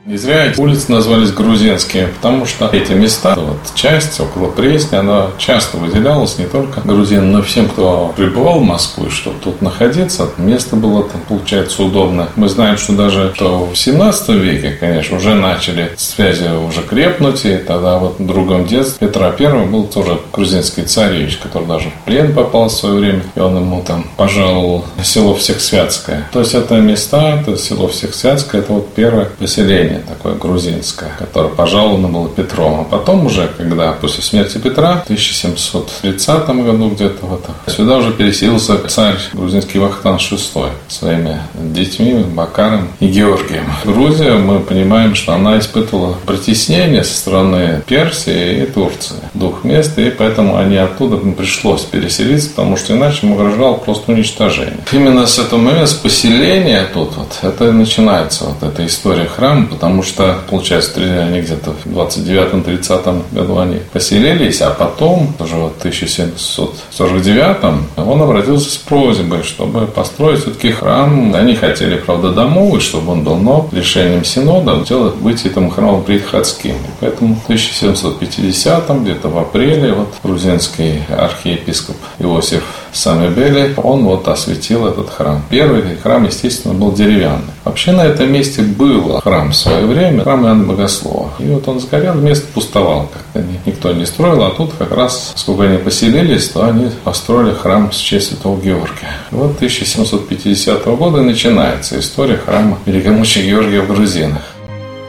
[0.08, 5.26] не зря эти улицы назвались грузинские, потому что эти места, вот часть около Пресни, она
[5.36, 10.30] часто выделялась не только грузинам, но и всем, кто прибывал в Москву, чтобы тут находиться.
[10.38, 12.28] Место было там, получается, удобно.
[12.36, 17.58] Мы знаем, что даже что в 17 веке, конечно, уже начали связи уже крепнуть, и
[17.58, 22.68] тогда вот другом детстве Петра I был тоже грузинский царевич, который даже в плен попал
[22.68, 26.28] в свое время, и он ему там пожаловал село Всехсвятское.
[26.32, 31.48] То есть это места, это село Всехсвятское, это вот первое поселение поселение такое грузинское, которое
[31.48, 32.80] пожаловано было Петром.
[32.80, 38.78] А потом уже, когда после смерти Петра, в 1730 году где-то вот, сюда уже переселился
[38.88, 43.64] царь грузинский Вахтан VI своими детьми Бакаром и Георгием.
[43.84, 49.16] Грузия, мы понимаем, что она испытывала притеснение со стороны Персии и Турции.
[49.34, 54.78] Двух мест, и поэтому они оттуда пришлось переселиться, потому что иначе ему угрожало просто уничтожение.
[54.92, 59.87] Именно с этого момента, с поселения тут вот, это начинается вот эта история храма, потому
[60.02, 67.56] что, получается, они где-то в 29-30 году они поселились, а потом, уже в 1749
[67.96, 71.34] он обратился с просьбой, чтобы построить все-таки храм.
[71.34, 76.74] Они хотели, правда, домовый, чтобы он был, но решением Синода делать быть этому храмом предходским.
[76.74, 82.62] И поэтому в 1750 где-то в апреле вот грузинский архиепископ Иосиф
[82.98, 85.44] Самебели, он вот осветил этот храм.
[85.48, 87.52] Первый храм, естественно, был деревянный.
[87.64, 91.30] Вообще на этом месте был храм в свое время, храм Иоанна Богослова.
[91.38, 95.62] И вот он сгорел, место пустовал, как-то никто не строил, а тут как раз, сколько
[95.62, 99.12] они поселились, то они построили храм с честь Святого Георгия.
[99.30, 104.42] И вот 1750 года начинается история храма Великомученика Георгия в Грузинах.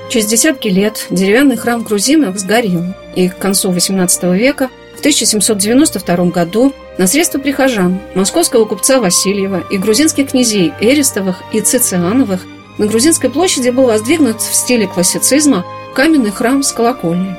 [0.09, 6.73] Через десятки лет деревянный храм грузинов сгорел, и к концу XVIII века, в 1792 году,
[6.99, 12.45] на средства прихожан, московского купца Васильева и грузинских князей Эристовых и Цициановых
[12.77, 17.35] на Грузинской площади был воздвигнут в стиле классицизма каменный храм с колокольней.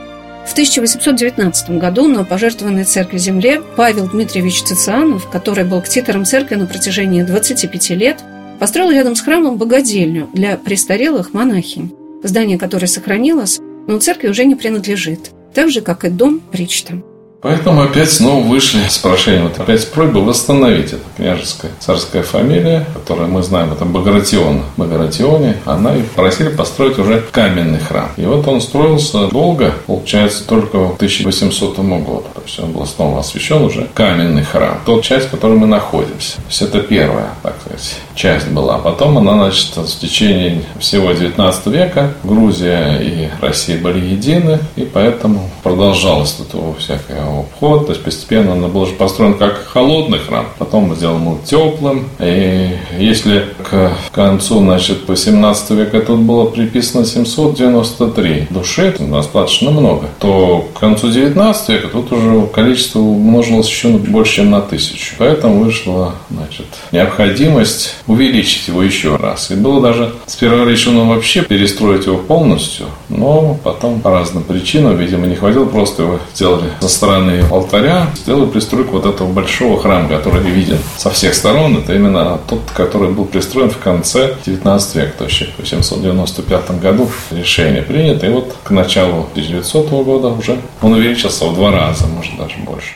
[0.47, 6.65] В 1819 году на пожертвованной церкви земле Павел Дмитриевич Цицианов, который был ктитором церкви на
[6.65, 8.17] протяжении 25 лет,
[8.59, 14.55] построил рядом с храмом богадельню для престарелых монахинь, здание которой сохранилось, но церкви уже не
[14.55, 17.03] принадлежит, так же, как и дом Причта.
[17.43, 22.87] Поэтому опять снова вышли с прошением, вот опять с просьбой восстановить эту княжеская царская фамилия,
[22.93, 24.63] которую мы знаем, это Багратион.
[24.77, 28.11] Багратионе, она и просили построить уже каменный храм.
[28.19, 32.25] И вот он строился долго, получается, только в 1800 году.
[32.35, 34.79] То есть он был снова освящен уже каменный храм.
[34.85, 36.37] Тот часть, в которой мы находимся.
[36.37, 38.79] То есть это первая, так сказать, часть была.
[38.79, 45.49] Потом она, значит, в течение всего 19 века Грузия и Россия были едины, и поэтому
[45.63, 50.95] продолжалось тут всякое обход, то есть постепенно он был уже построен как холодный храм, потом
[50.95, 58.95] сделан был теплым, и если к концу, значит, 18 века тут было приписано 793 души,
[58.99, 64.61] достаточно много, то к концу 19 века тут уже количество умножилось еще больше, чем на
[64.61, 65.15] тысячу.
[65.19, 69.51] Поэтому вышла, значит, необходимость увеличить его еще раз.
[69.51, 75.27] И было даже сперва решено вообще перестроить его полностью, но потом по разным причинам, видимо,
[75.27, 80.09] не хватило, просто его сделали со стороны стороны алтаря сделали пристройку вот этого большого храма,
[80.09, 81.77] который виден со всех сторон.
[81.77, 87.11] Это именно тот, который был пристроен в конце 19 века, то есть в 795 году
[87.31, 88.27] решение принято.
[88.27, 92.95] И вот к началу 1900 года уже он увеличился в два раза, может даже больше.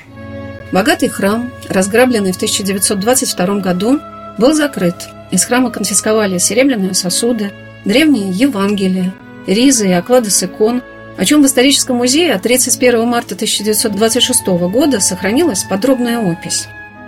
[0.72, 4.00] Богатый храм, разграбленный в 1922 году,
[4.38, 4.94] был закрыт.
[5.30, 7.52] Из храма конфисковали серебряные сосуды,
[7.84, 9.14] древние Евангелия,
[9.46, 10.82] ризы и оклады с икон–
[11.16, 16.66] о чем в историческом музее от 31 марта 1926 года сохранилась подробная опись.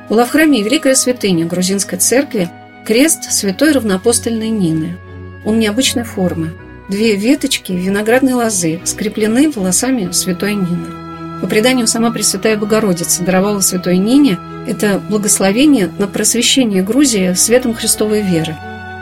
[0.08, 2.48] Была в храме Великая святыня грузинской церкви
[2.86, 4.96] крест святой равноапостольной Нины.
[5.44, 6.52] Он необычной формы.
[6.88, 11.40] Две веточки виноградной лозы скреплены волосами святой Нины.
[11.40, 18.22] По преданию, сама Пресвятая Богородица даровала святой Нине это благословение на просвещение Грузии светом Христовой
[18.22, 18.56] веры.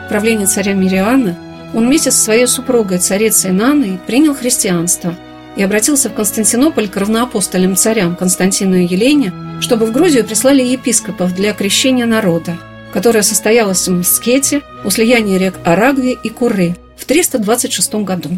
[0.09, 1.37] Правление царя Мириана
[1.75, 5.13] он вместе со своей супругой, царицей Наной, принял христианство
[5.57, 11.35] и обратился в Константинополь к равноапостольным царям Константину и Елене, чтобы в Грузию прислали епископов
[11.35, 12.57] для крещения народа,
[12.93, 18.29] которое состоялось в Мскете у слияния рек Арагви и Куры в 326 году.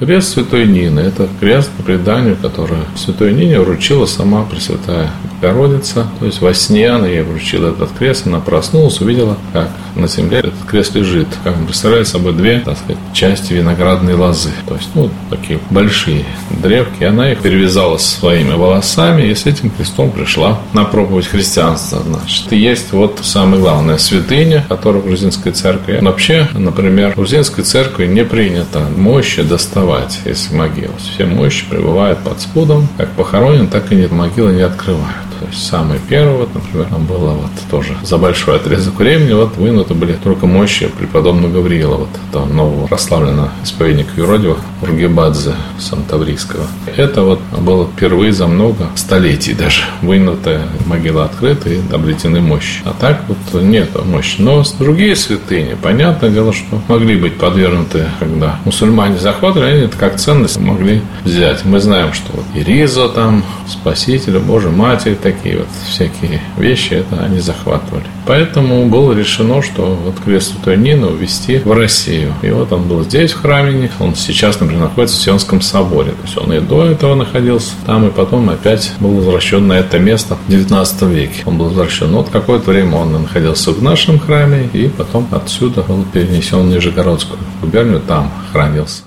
[0.00, 5.08] Крест Святой Нины– это крест по преданию, который Святой Нине вручила сама Пресвятая
[5.40, 6.08] Богородица.
[6.18, 10.38] То есть во сне она ей вручила этот крест, она проснулась, увидела, как на земле
[10.38, 14.50] этот крест лежит, как он представляет собой две, так сказать, части виноградной лозы.
[14.66, 17.04] То есть, ну, такие большие древки.
[17.04, 22.02] Она их перевязала своими волосами и с этим крестом пришла на проповедь христианства.
[22.04, 26.00] Значит, и есть вот самое главное святыня, которая в грузинской церкви.
[26.02, 30.96] Вообще, например, в грузинской церкви не принято мощи доставать открывать, если могила.
[30.98, 35.33] Все мощи пребывают под спудом, как похоронен, так и нет, могилы не открывают.
[35.44, 39.56] То есть самый первый, вот, например, там было вот тоже за большой отрезок времени вот
[39.56, 46.66] вынуты были только мощи преподобного Гавриила, вот этого нового прославленного исповедника Юродива Ургебадзе Сантаврийского.
[46.96, 52.80] Это вот было впервые за много столетий даже вынутая могила открыта и обретены мощи.
[52.84, 54.36] А так вот нет мощи.
[54.38, 60.16] Но другие святыни, понятное дело, что могли быть подвергнуты, когда мусульмане захватывали, они это как
[60.16, 61.64] ценность могли взять.
[61.64, 67.40] Мы знаем, что вот Ириза там, Спасителя, Божья Матери, такие вот всякие вещи, это они
[67.40, 68.04] захватывали.
[68.26, 72.32] Поэтому было решено, что вот крест Святой Нины увезти в Россию.
[72.42, 76.12] И вот он был здесь, в храме, он сейчас, например, находится в Сионском соборе.
[76.12, 79.98] То есть он и до этого находился там, и потом опять был возвращен на это
[79.98, 81.42] место в 19 веке.
[81.44, 82.10] Он был возвращен.
[82.10, 86.66] Но вот какое-то время он находился в нашем храме, и потом отсюда был перенесен в
[86.66, 89.02] Нижегородскую губернию, там хранился.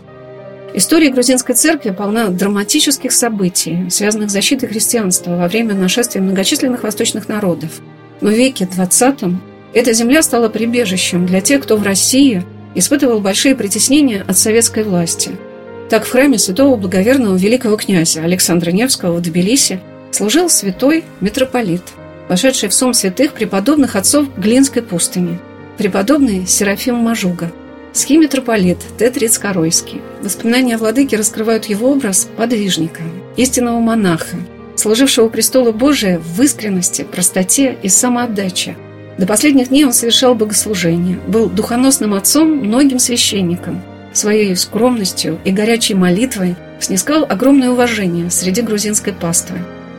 [0.77, 7.27] История грузинской церкви полна драматических событий, связанных с защитой христианства во время нашествия многочисленных восточных
[7.27, 7.81] народов.
[8.21, 9.37] Но в веке XX
[9.73, 12.43] эта земля стала прибежищем для тех, кто в России
[12.75, 15.31] испытывал большие притеснения от советской власти.
[15.89, 19.79] Так в храме святого благоверного великого князя Александра Невского в Тбилиси
[20.11, 21.81] служил святой митрополит,
[22.29, 25.39] вошедший в сум святых преподобных отцов Глинской пустыни,
[25.79, 27.51] преподобный Серафим Мажуга–
[27.97, 30.01] Схимитрополит Тетриц Коройский.
[30.21, 33.01] Воспоминания о владыке раскрывают его образ подвижника,
[33.37, 34.37] истинного монаха,
[34.75, 38.77] служившего престолу Божия в искренности, простоте и самоотдаче.
[39.17, 43.81] До последних дней он совершал богослужение, был духоносным отцом многим священникам.
[44.13, 49.57] Своей скромностью и горячей молитвой снискал огромное уважение среди грузинской паствы.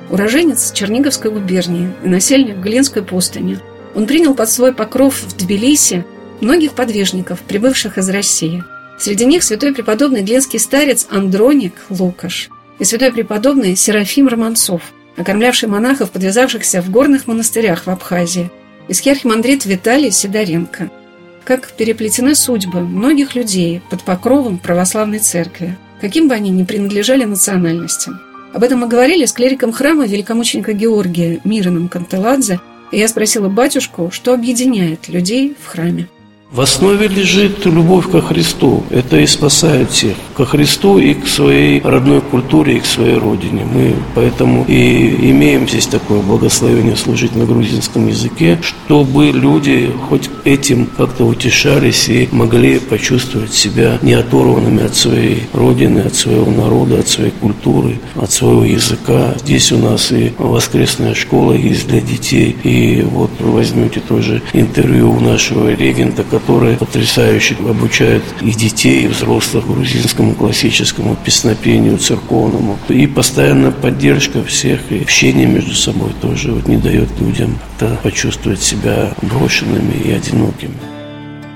[0.09, 3.59] Уроженец Черниговской губернии и насельник Глинской пустыни,
[3.96, 6.05] он принял под свой покров в Тбилиси
[6.41, 8.64] многих подвижников, прибывших из России.
[8.99, 14.82] Среди них святой преподобный гленский старец Андроник Лукаш и святой преподобный Серафим Романцов,
[15.16, 18.51] окормлявший монахов, подвязавшихся в горных монастырях в Абхазии,
[18.89, 20.91] и схиархимандрит Виталий Сидоренко.
[21.45, 28.20] Как переплетены судьбы многих людей под покровом православной церкви, каким бы они ни принадлежали национальностям.
[28.53, 32.61] Об этом мы говорили с клириком храма великомученика Георгия Мироном Кантеладзе,
[32.93, 36.09] и я спросила батюшку, что объединяет людей в храме.
[36.51, 38.82] В основе лежит любовь ко Христу.
[38.88, 40.16] Это и спасает всех.
[40.34, 43.66] Ко Христу и к своей родной культуре, и к своей родине.
[43.70, 50.86] Мы поэтому и имеем здесь такое благословение служить на грузинском языке, чтобы люди хоть этим
[50.96, 57.09] как-то утешались и могли почувствовать себя не оторванными от своей родины, от своего народа, от
[57.09, 59.34] своей культуры, от своего языка.
[59.44, 62.57] Здесь у нас и воскресная школа есть для детей.
[62.64, 69.66] И вот возьмете тоже интервью у нашего регента, которые потрясающе обучают и детей, и взрослых
[69.66, 72.78] грузинскому классическому песнопению церковному.
[72.89, 77.59] И постоянная поддержка всех, и общение между собой тоже вот не дает людям
[78.03, 80.74] почувствовать себя брошенными и одинокими.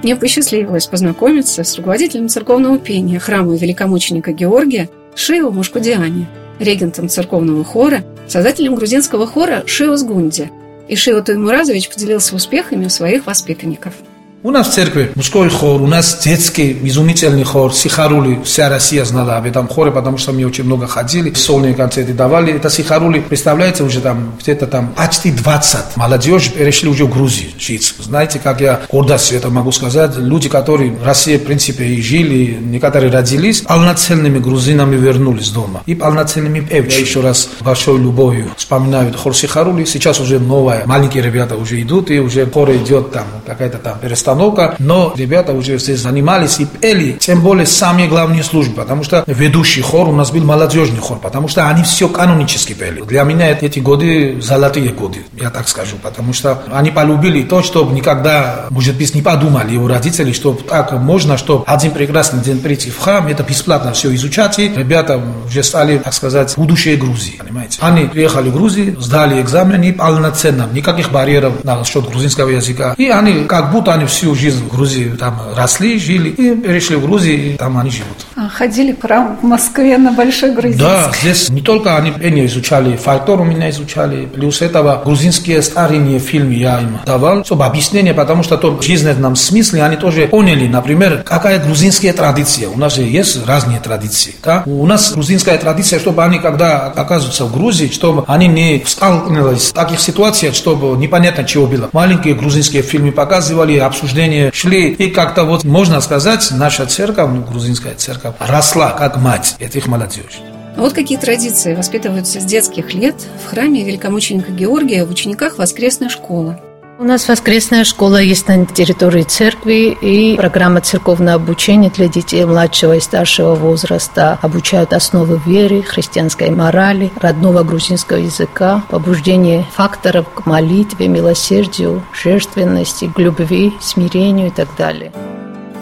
[0.02, 6.26] Мне посчастливилось познакомиться с руководителем церковного пения храма великомученика Георгия Шио Мушкудиани,
[6.58, 10.50] регентом церковного хора, создателем грузинского хора Шиос Гунди.
[10.88, 13.94] И Шио Туймуразович поделился успехами своих воспитанников–
[14.44, 19.36] У нас в церкви мужской хор, у нас детский изумительный хор, Сихарули, вся Россия знала
[19.36, 22.52] об этом хоре, потому что мы очень много ходили, сольные концерты давали.
[22.52, 27.94] Это Сихарули, представляете, уже там где-то там почти 20 молодежь перешли уже в Грузию жить.
[28.00, 32.58] Знаете, как я гордость это могу сказать, люди, которые в России, в принципе, и жили,
[32.60, 35.84] некоторые родились, полноценными грузинами вернулись дома.
[35.86, 36.94] И полноценными певчими.
[36.94, 39.84] Я еще раз большой любовью вспоминаю хор Сихарули.
[39.84, 44.31] Сейчас уже новая, маленькие ребята уже идут, и уже хор идет там, какая-то там перестановка
[44.32, 49.24] постановка, но ребята уже все занимались и пели, тем более самые главные службы, потому что
[49.26, 53.02] ведущий хор у нас был молодежный хор, потому что они все канонически пели.
[53.02, 57.84] Для меня эти годы золотые годы, я так скажу, потому что они полюбили то, что
[57.90, 62.90] никогда, может быть, не подумали его родители, что так можно, что один прекрасный день прийти
[62.90, 67.78] в храм, это бесплатно все изучать, и ребята уже стали, так сказать, будущее Грузии, понимаете.
[67.80, 73.70] Они приехали в Грузию, сдали экзамены полноценно, никаких барьеров насчет грузинского языка, и они как
[73.72, 77.56] будто они все всю жизнь в Грузии там росли, жили, и перешли в Грузию, и
[77.56, 78.18] там они живут.
[78.34, 80.86] Ходили в храм в Москве на Большой Грузинской?
[80.86, 86.18] Да, здесь не только они пение изучали, фольклор у меня изучали, плюс этого грузинские старинные
[86.18, 90.66] фильмы я им давал, чтобы объяснение, потому что то в жизненном смысле они тоже поняли,
[90.66, 92.68] например, какая грузинская традиция.
[92.68, 94.34] У нас же есть разные традиции.
[94.42, 94.62] Да?
[94.66, 99.72] У нас грузинская традиция, чтобы они, когда оказываются в Грузии, чтобы они не сталкивались в
[99.72, 101.90] таких ситуациях, чтобы непонятно чего было.
[101.92, 104.92] Маленькие грузинские фильмы показывали, обсуждения шли.
[104.92, 110.40] И как-то вот, можно сказать, наша церковь, ну, грузинская церковь, росла как мать этих молодежи.
[110.76, 116.08] А вот какие традиции воспитываются с детских лет в храме великомученика Георгия в учениках воскресной
[116.08, 116.58] школы.
[116.98, 122.96] У нас воскресная школа есть на территории церкви и программа церковного обучения для детей младшего
[122.96, 124.38] и старшего возраста.
[124.40, 133.18] Обучают основы веры, христианской морали, родного грузинского языка, побуждение факторов к молитве, милосердию, жертвенности, к
[133.18, 135.12] любви, смирению и так далее.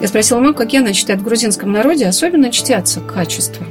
[0.01, 3.67] Я спросила маму, какие она считает в грузинском народе особенно чтятся качества.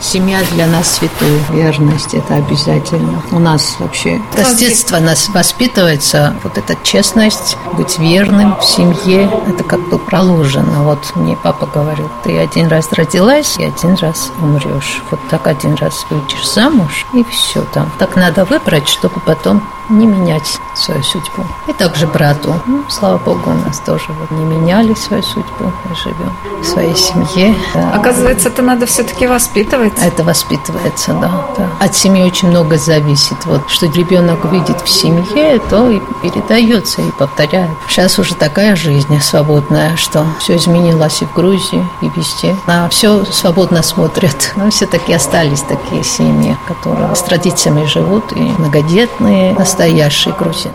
[0.00, 1.38] Семья для нас святая.
[1.50, 3.22] Верность– это обязательно.
[3.30, 9.30] У нас вообще с детства нас воспитывается вот эта честность, быть верным в семье.
[9.46, 10.84] Это как бы проложено.
[10.84, 15.02] Вот мне папа говорил, ты один раз родилась и один раз умрешь.
[15.10, 17.90] Вот так один раз выйдешь замуж, и все там.
[17.98, 21.44] Так надо выбрать, чтобы потом не менять свою судьбу.
[21.66, 22.54] И также брату.
[22.66, 25.72] Ну, слава Богу, у нас тоже вот не меняли свою судьбу.
[25.88, 27.54] Мы живем в своей семье.
[27.74, 27.92] Да.
[27.94, 29.92] Оказывается, это надо все-таки воспитывать.
[30.02, 31.68] Это воспитывается, да, да.
[31.80, 33.44] От семьи очень много зависит.
[33.44, 37.70] Вот что ребенок видит в семье, то и передается, и повторяет.
[37.88, 42.56] Сейчас уже такая жизнь свободная, что все изменилось и в Грузии, и везде.
[42.66, 44.52] На все свободно смотрят.
[44.56, 50.74] Но все-таки остались такие семьи, которые с традициями живут, и многодетные, настоящие грузины.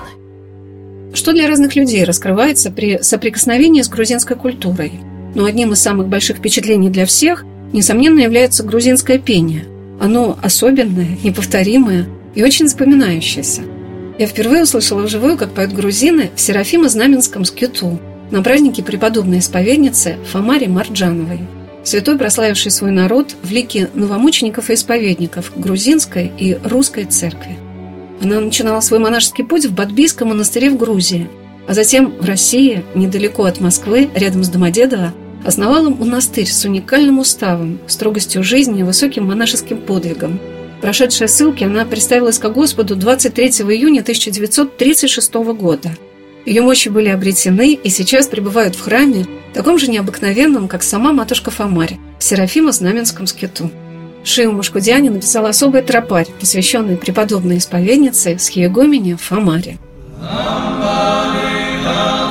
[1.13, 4.91] Что для разных людей раскрывается при соприкосновении с грузинской культурой?
[5.35, 9.65] Но одним из самых больших впечатлений для всех, несомненно, является грузинское пение.
[10.01, 13.61] Оно особенное, неповторимое и очень запоминающееся.
[14.17, 17.99] Я впервые услышала вживую, как поют грузины в Серафимо-Знаменском скиту
[18.31, 21.39] на празднике преподобной исповедницы Фомаре Марджановой,
[21.85, 27.57] святой, прославивший свой народ в лике новомучеников и исповедников грузинской и русской церкви.
[28.21, 31.29] Она начинала свой монашеский путь в Бадбийском монастыре в Грузии,
[31.67, 35.13] а затем в России, недалеко от Москвы, рядом с Домодедово,
[35.45, 40.39] основала монастырь с уникальным уставом, строгостью жизни и высоким монашеским подвигом.
[40.81, 45.91] Прошедшая ссылки, она представилась ко Господу 23 июня 1936 года.
[46.45, 51.51] Ее мощи были обретены и сейчас пребывают в храме, таком же необыкновенном, как сама матушка
[51.51, 53.69] Фомарь, в Серафимо-Знаменском скиту.
[54.23, 59.77] Шиу Мушкудиане написал особый тропарь, посвященный преподобной исповеднице Схиегомене Фомаре.
[60.21, 62.28] Я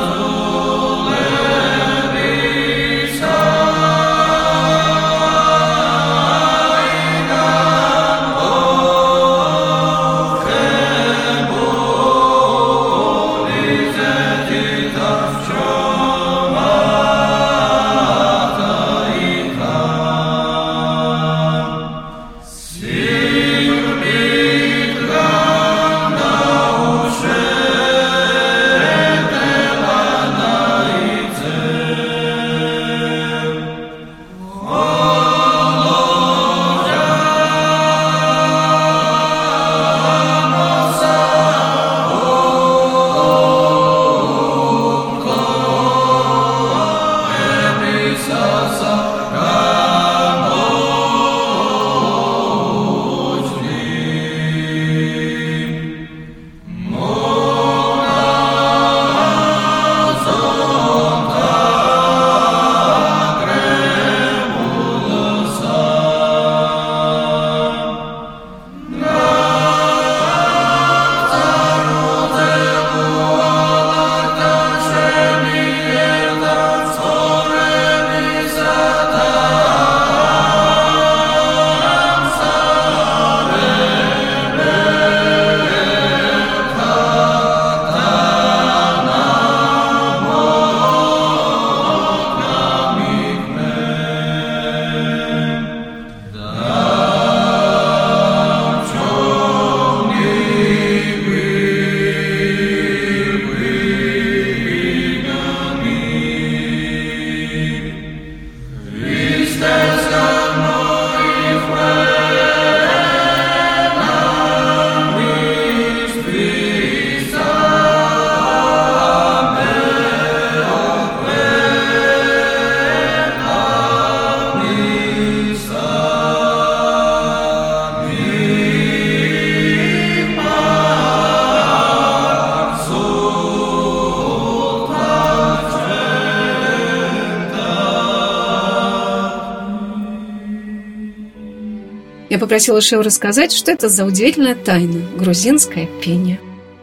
[142.48, 146.40] попросила Шеу рассказать, что это за удивительная тайна– грузинское пение.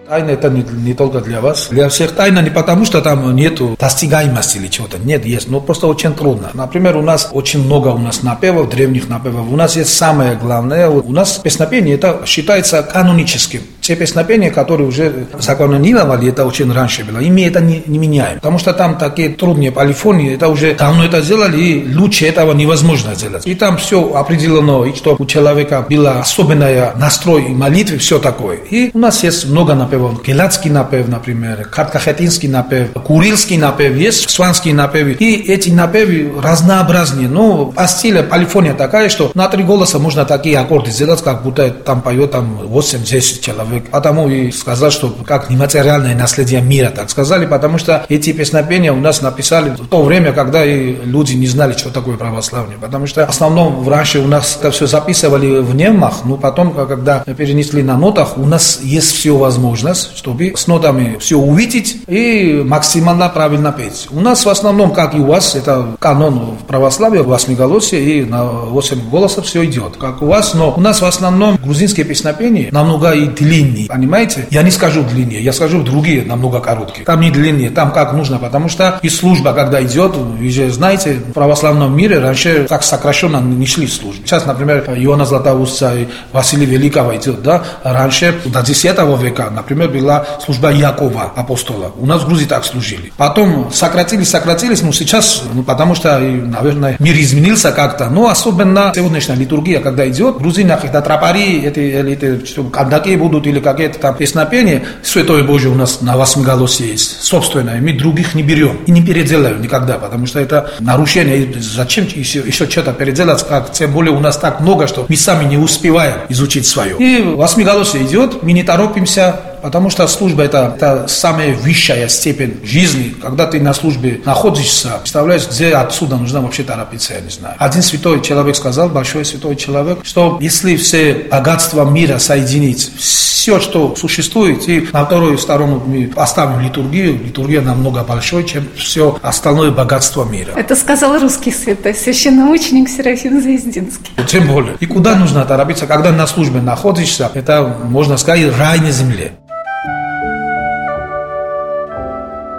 [0.07, 1.69] Тайна это не, не только для вас.
[1.71, 4.99] Для всех тайна не потому, что там нету достигаемости или чего-то.
[4.99, 6.51] Нет, есть, но просто очень трудно.
[6.53, 9.47] Например, у нас очень много у нас напевов, древних напевов.
[9.51, 10.87] У нас есть самое главное.
[10.87, 13.61] У нас песнопение это считается каноническим.
[13.85, 17.19] Те песнопения, которые уже закононировали, это очень раньше было.
[17.19, 18.39] Ими это не, не меняем.
[18.39, 23.13] Потому что там такие трудные полифонии, это уже давно это сделали, и лучше этого невозможно
[23.13, 23.45] сделать.
[23.45, 28.57] И там все определено, и что у человека была особенная настрой молитвы, все такое.
[28.71, 30.25] И у нас есть много напевов.
[30.25, 35.11] Геладский напев, например, Карткахетинский напев, Курильский напев, есть сванские напевы.
[35.11, 37.27] И эти напевы разнообразные.
[37.27, 41.69] Но по стиле полифония такая, что на три голоса можно такие аккорды сделать, как будто
[41.69, 43.74] там поет там 8-10 человек.
[43.81, 48.99] Потому и сказать, что как нематериальное наследие мира, так сказали, потому что эти песнопения у
[48.99, 52.77] нас написали в то время, когда и люди не знали, что такое православие.
[52.79, 57.19] Потому что в основном раньше у нас это все записывали в немах, но потом, когда
[57.19, 62.63] перенесли на нотах, у нас есть все возможно возможность, чтобы с нотами все увидеть и
[62.65, 64.07] максимально правильно петь.
[64.11, 68.45] У нас в основном, как и у вас, это канон в православии, восьмиголосие, и на
[68.45, 73.11] 8 голосов все идет, как у вас, но у нас в основном грузинские песнопения намного
[73.11, 74.47] и длиннее, понимаете?
[74.51, 77.05] Я не скажу длиннее, я скажу другие намного короткие.
[77.05, 81.33] Там не длиннее, там как нужно, потому что и служба, когда идет, вы знаете, в
[81.33, 84.25] православном мире раньше так сокращенно не шли службы.
[84.25, 90.25] Сейчас, например, Иоанна Златоуста и Василий Великого идет, да, раньше до 10 века, например, была
[90.43, 91.91] служба Якова, апостола.
[91.97, 93.11] У нас в Грузии так служили.
[93.17, 98.09] Потом сократились, сократились, но сейчас, ну, потому что, наверное, мир изменился как-то.
[98.09, 103.15] Но особенно сегодняшняя литургия, когда идет, в Грузинах это тропари, это, или это, что, кандаки
[103.15, 108.35] будут, или какие-то там песнопения, Святое Божие у нас на восьмиголосии есть, собственное, мы других
[108.35, 111.53] не берем и не переделаем никогда, потому что это нарушение.
[111.59, 115.45] Зачем еще, еще что-то переделать, как, тем более у нас так много, что мы сами
[115.45, 116.97] не успеваем изучить свое.
[116.99, 123.15] И восьмиголосие идет, мы не торопимся, Потому что служба это, это самая высшая степень жизни.
[123.19, 127.55] Когда ты на службе находишься, представляешь, где отсюда нужно вообще торопиться, я не знаю.
[127.57, 133.95] Один святой человек сказал, большой святой человек, что если все богатства мира соединить, все, что
[133.95, 140.25] существует, и на вторую сторону мы поставим литургию, литургия намного большой, чем все остальное богатство
[140.25, 140.51] мира.
[140.55, 144.11] Это сказал русский святой священноученик Серафим Заездинский.
[144.27, 144.75] Тем более.
[144.79, 149.31] И куда нужно торопиться, когда на службе находишься, это, можно сказать, рай на земле.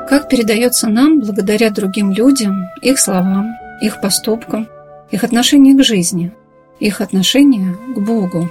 [0.09, 4.69] Как передается нам благодаря другим людям, их словам, их поступкам,
[5.11, 6.33] их отношению к жизни,
[6.79, 8.49] их отношению к Богу.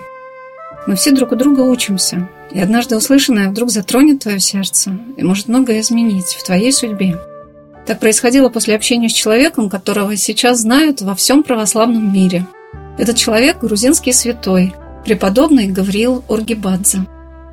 [0.88, 5.48] Мы все друг у друга учимся, и однажды услышанное вдруг затронет твое сердце и может
[5.48, 7.18] многое изменить в твоей судьбе.
[7.86, 12.46] Так происходило после общения с человеком, которого сейчас знают во всем православном мире.
[12.98, 17.06] Этот человек– грузинский святой, преподобный Гавриил Ургибадзе.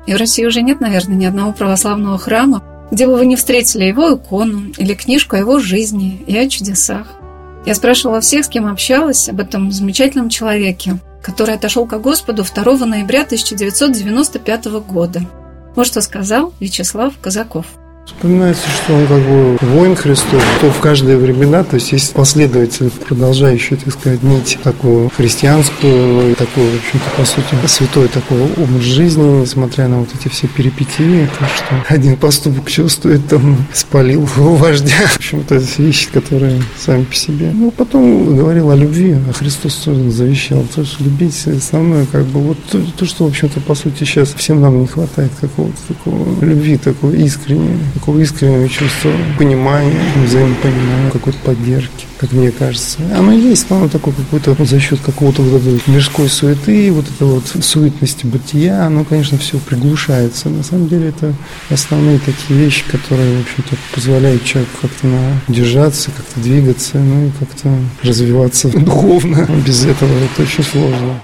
[0.07, 3.85] И в России уже нет, наверное, ни одного православного храма, где бы вы не встретили
[3.85, 7.07] его икону или книжку о его жизни и о чудесах.
[7.65, 12.85] Я спрашивала всех, с кем общалась, об этом замечательном человеке, который отошел к Господу 2
[12.85, 15.21] ноября 1995 года.
[15.75, 17.65] Вот что сказал Вячеслав Казаков–
[18.05, 22.89] Вспоминается, что он как бы воин Христов, то в каждые времена, то есть есть последователь,
[22.89, 29.41] продолжающий, так сказать, нить такую христианскую, такую, в общем-то, по сути, святой такой образ жизни,
[29.41, 35.17] несмотря на вот эти все перипетии, то, что один поступок чувствует, там, спалил вождя, в
[35.17, 37.51] общем-то, вещи, которые сами по себе.
[37.53, 42.41] Ну, потом говорил о любви, а Христос тоже завещал, то, что любить основное, как бы,
[42.41, 46.43] вот то, то что, в общем-то, по сути, сейчас всем нам не хватает какого-то такого
[46.43, 52.99] любви, такой искренней, такого искреннего чувства понимания, взаимопонимания, какой-то поддержки, как мне кажется.
[53.15, 57.27] Оно есть, но оно такое какое-то за счет какого-то вот этой мирской суеты, вот этой
[57.27, 60.49] вот суетности бытия, оно, конечно, все приглушается.
[60.49, 61.33] На самом деле это
[61.69, 65.07] основные такие вещи, которые, в общем-то, позволяют человеку как-то
[65.47, 67.69] держаться, как-то двигаться, ну и как-то
[68.03, 69.47] развиваться духовно.
[69.65, 71.21] Без этого это очень сложно.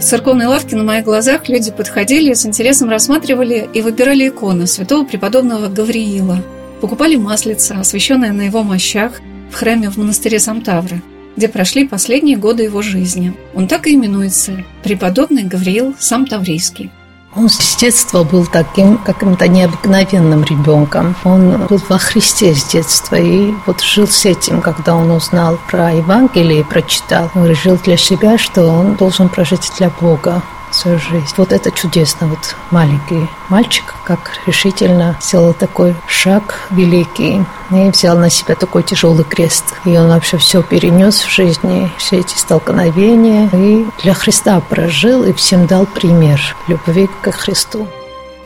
[0.00, 5.04] В церковной лавке на моих глазах люди подходили, с интересом рассматривали и выбирали иконы святого
[5.04, 6.42] преподобного Гавриила.
[6.80, 9.20] Покупали маслица, освященное на его мощах,
[9.50, 11.02] в храме в монастыре Самтавра,
[11.36, 13.34] где прошли последние годы его жизни.
[13.54, 16.90] Он так и именуется– преподобный Гавриил Самтаврийский.
[17.36, 21.14] Он с детства был таким каким-то необыкновенным ребенком.
[21.24, 25.92] Он был во Христе с детства и вот жил с этим, когда он узнал про
[25.92, 27.30] Евангелие и прочитал.
[27.34, 31.34] Он решил для себя, что он должен прожить для Бога свою жизнь.
[31.36, 32.26] Вот это чудесно.
[32.26, 39.24] Вот маленький мальчик как решительно сделал такой шаг великий и взял на себя такой тяжелый
[39.24, 39.64] крест.
[39.84, 43.48] И он вообще все перенес в жизни, все эти столкновения.
[43.52, 47.86] И для Христа прожил и всем дал пример любви к Христу.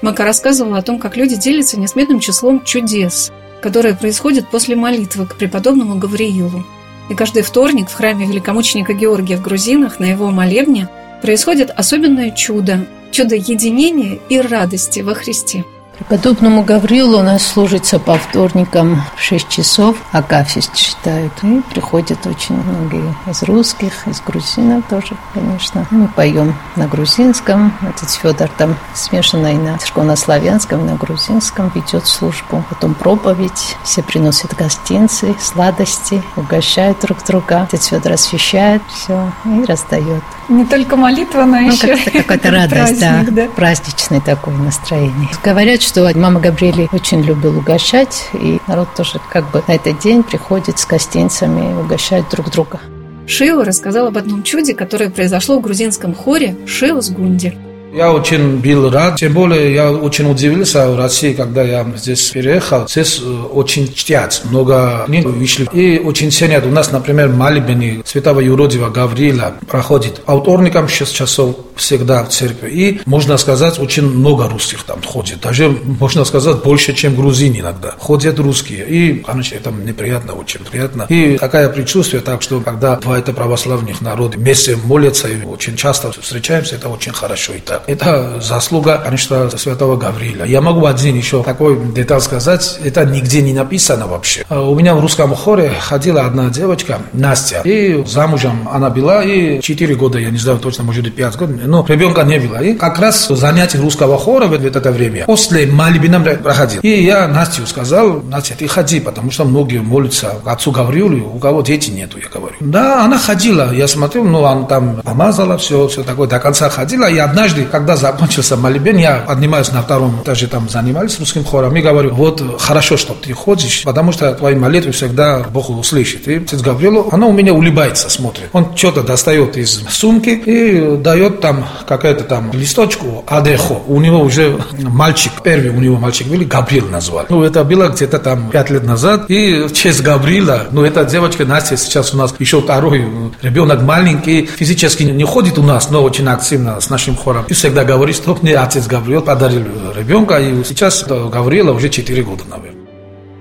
[0.02, 5.36] Мака рассказывала о том, как люди делятся несметным числом чудес, которые происходят после молитвы к
[5.36, 6.64] преподобному Гавриилу.
[7.08, 10.88] И каждый вторник в храме великомученика Георгия в Грузинах на его молебне
[11.24, 15.64] происходит особенное чудо– чудо единения и радости во Христе–
[15.98, 21.32] Преподобному Гаврилу у нас служится по вторникам в 6 часов, Агафист читают.
[21.42, 25.86] И приходят очень многие из русских, из грузинов тоже, конечно.
[25.90, 27.72] Мы поем на грузинском.
[27.80, 32.64] Отец Федор там смешанно и на церковнославянском, на грузинском ведет службу.
[32.68, 33.76] Потом проповедь.
[33.84, 37.62] Все приносят гостинцы, сладости, угощают друг друга.
[37.62, 40.24] Отец Федор освещает все и раздает.
[40.48, 45.30] Не только молитва, но ну, еще какая-то радость, да, да, праздничное такое настроение.
[45.42, 50.22] Говорят, что мама Габриэли очень любил угощать, и народ тоже как бы на этот день
[50.22, 52.80] приходит с гостинцами, угощает друг друга.
[53.26, 57.56] Шио рассказал об одном чуде, которое произошло в грузинском хоре «Шио с Гунди».
[57.94, 62.88] Я очень был рад, тем более я очень удивился в России, когда я здесь переехал.
[62.88, 66.66] Здесь э, очень чтят, много книг вышли и очень ценят.
[66.66, 72.70] У нас, например, молебен Святого Юродива Гавриила проходит по вторникам 6 часов всегда в церкви.
[72.70, 75.40] И, можно сказать, очень много русских там ходит.
[75.40, 77.94] Даже, можно сказать, больше, чем грузин иногда.
[77.98, 78.86] Ходят русские.
[78.88, 81.06] И, конечно, это неприятно, очень приятно.
[81.08, 86.10] И такое предчувствие, так что, когда два это православных народа вместе молятся и очень часто
[86.10, 87.83] встречаемся, это очень хорошо и так.
[87.86, 90.44] Это заслуга, конечно, святого Гавриила.
[90.44, 92.78] Я могу один еще такой деталь сказать.
[92.84, 94.44] Это нигде не написано вообще.
[94.48, 97.60] А у меня в русском хоре ходила одна девочка, Настя.
[97.64, 101.54] И замужем она была, и 4 года, я не знаю точно, может быть 5 года,
[101.64, 102.62] но ребенка не было.
[102.62, 106.80] И как раз занятие русского хора в это время после молебна проходил.
[106.82, 111.62] И я Насте сказал, Настя, ты ходи, потому что многие молятся отцу Гавриилу, у кого
[111.62, 112.56] дети нету, я говорю.
[112.60, 117.10] Да, она ходила, я смотрел, ну, она там помазала все, все такое, до конца ходила.
[117.10, 121.80] И однажды, когда закончился молебен, я поднимаюсь на втором этаже, там занимались русским хором, и
[121.80, 126.28] говорю, вот хорошо, что ты ходишь, потому что твои молитвы всегда Бог услышит.
[126.28, 128.44] И отец Гаврилу, она у меня улыбается, смотрит.
[128.52, 133.80] Он что-то достает из сумки и дает там какая-то там листочку Адехо.
[133.88, 137.26] У него уже мальчик, первый у него мальчик был, Габриэл назвали.
[137.28, 139.28] Ну, это было где-то там пять лет назад.
[139.28, 143.04] И в честь Габриэла, ну, эта девочка Настя сейчас у нас еще второй
[143.42, 147.44] ребенок маленький, физически не ходит у нас, но очень активно с нашим хором.
[147.54, 149.62] И всегда говорит, что мне отец Гавриил подарил
[149.96, 152.84] ребенка, и сейчас Гавриила уже 4 года, наверное.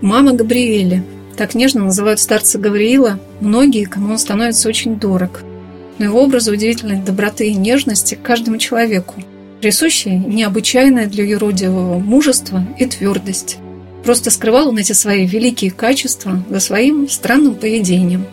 [0.02, 1.04] Мама Габриэля.
[1.36, 5.42] Так нежно называют старца Гавриила многие, кому он становится очень дорог.
[5.98, 9.16] Но его образы удивительной доброты и нежности к каждому человеку,
[9.62, 13.58] присущие необычайное для юродивого мужество и твердость.
[14.04, 18.28] Просто скрывал он эти свои великие качества за своим странным поведением.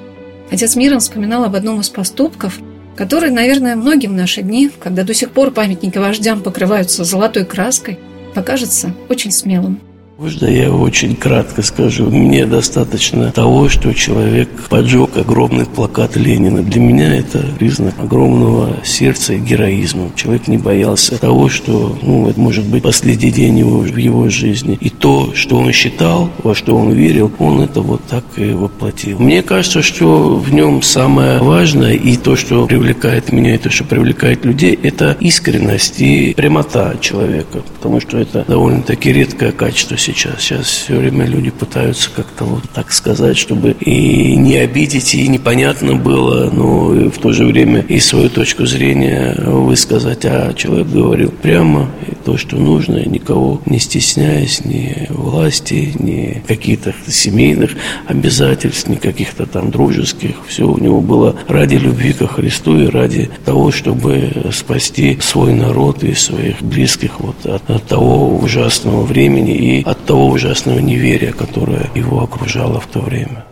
[0.50, 2.58] Отец Мирон вспоминал об одном из поступков,
[2.96, 7.98] который, наверное, многим в наши дни, когда до сих пор памятники вождям покрываются золотой краской,
[8.34, 9.80] покажется очень смелым.
[10.20, 12.10] Можно я очень кратко скажу?
[12.10, 16.60] Мне достаточно того, что человек поджег огромный плакат Ленина.
[16.60, 20.10] Для меня это признак огромного сердца и героизма.
[20.16, 24.76] Человек не боялся того, что, ну, это может быть последний день его, в его жизни.
[24.78, 29.18] И то, что он считал, во что он верил, он это вот так и воплотил.
[29.20, 33.84] Мне кажется, что в нем самое важное и то, что привлекает меня, и то, что
[33.84, 37.62] привлекает людей, это искренность и прямота человека.
[37.78, 40.40] Потому что это довольно-таки редкое качество сейчас.
[40.40, 45.94] Сейчас все время люди пытаются как-то вот так сказать, чтобы и не обидеть, и непонятно
[45.94, 50.24] было, но и в то же время и свою точку зрения высказать.
[50.24, 51.90] А человек говорил прямо
[52.24, 57.72] то, что нужно, никого не стесняясь, ни власти, ни каких-то семейных
[58.06, 60.36] обязательств, ни каких-то там дружеских.
[60.46, 66.02] Все у него было ради любви ко Христу и ради того, чтобы спасти свой народ
[66.04, 71.90] и своих близких вот от, от того ужасного времени и от того ужасного неверия, которое
[71.94, 73.44] его окружало в то время.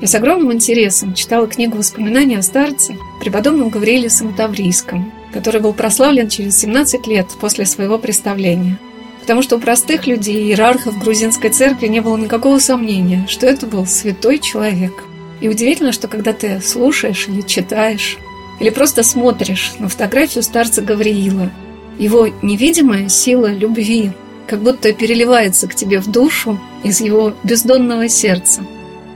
[0.00, 6.28] Я с огромным интересом читала книгу воспоминаний о старце, преподобном Гаврииле Самотаврийском, который был прославлен
[6.28, 8.78] через 17 лет после своего представления.
[9.20, 13.84] Потому что у простых людей, иерархов грузинской церкви не было никакого сомнения, что это был
[13.84, 14.92] святой человек.
[15.40, 18.16] И удивительно, что когда ты слушаешь или читаешь,
[18.60, 21.50] или просто смотришь на фотографию старца Гавриила,
[21.98, 24.12] его невидимая сила любви,
[24.46, 28.60] как будто переливается к тебе в душу из его бездонного сердца.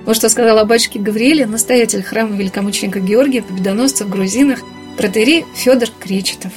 [0.04, 4.60] Вот что сказал о батюшке Гаврииле настоятель храма великомученика Георгия Победоносца в Грузинах,
[4.98, 6.52] протерей Федор Кречетов.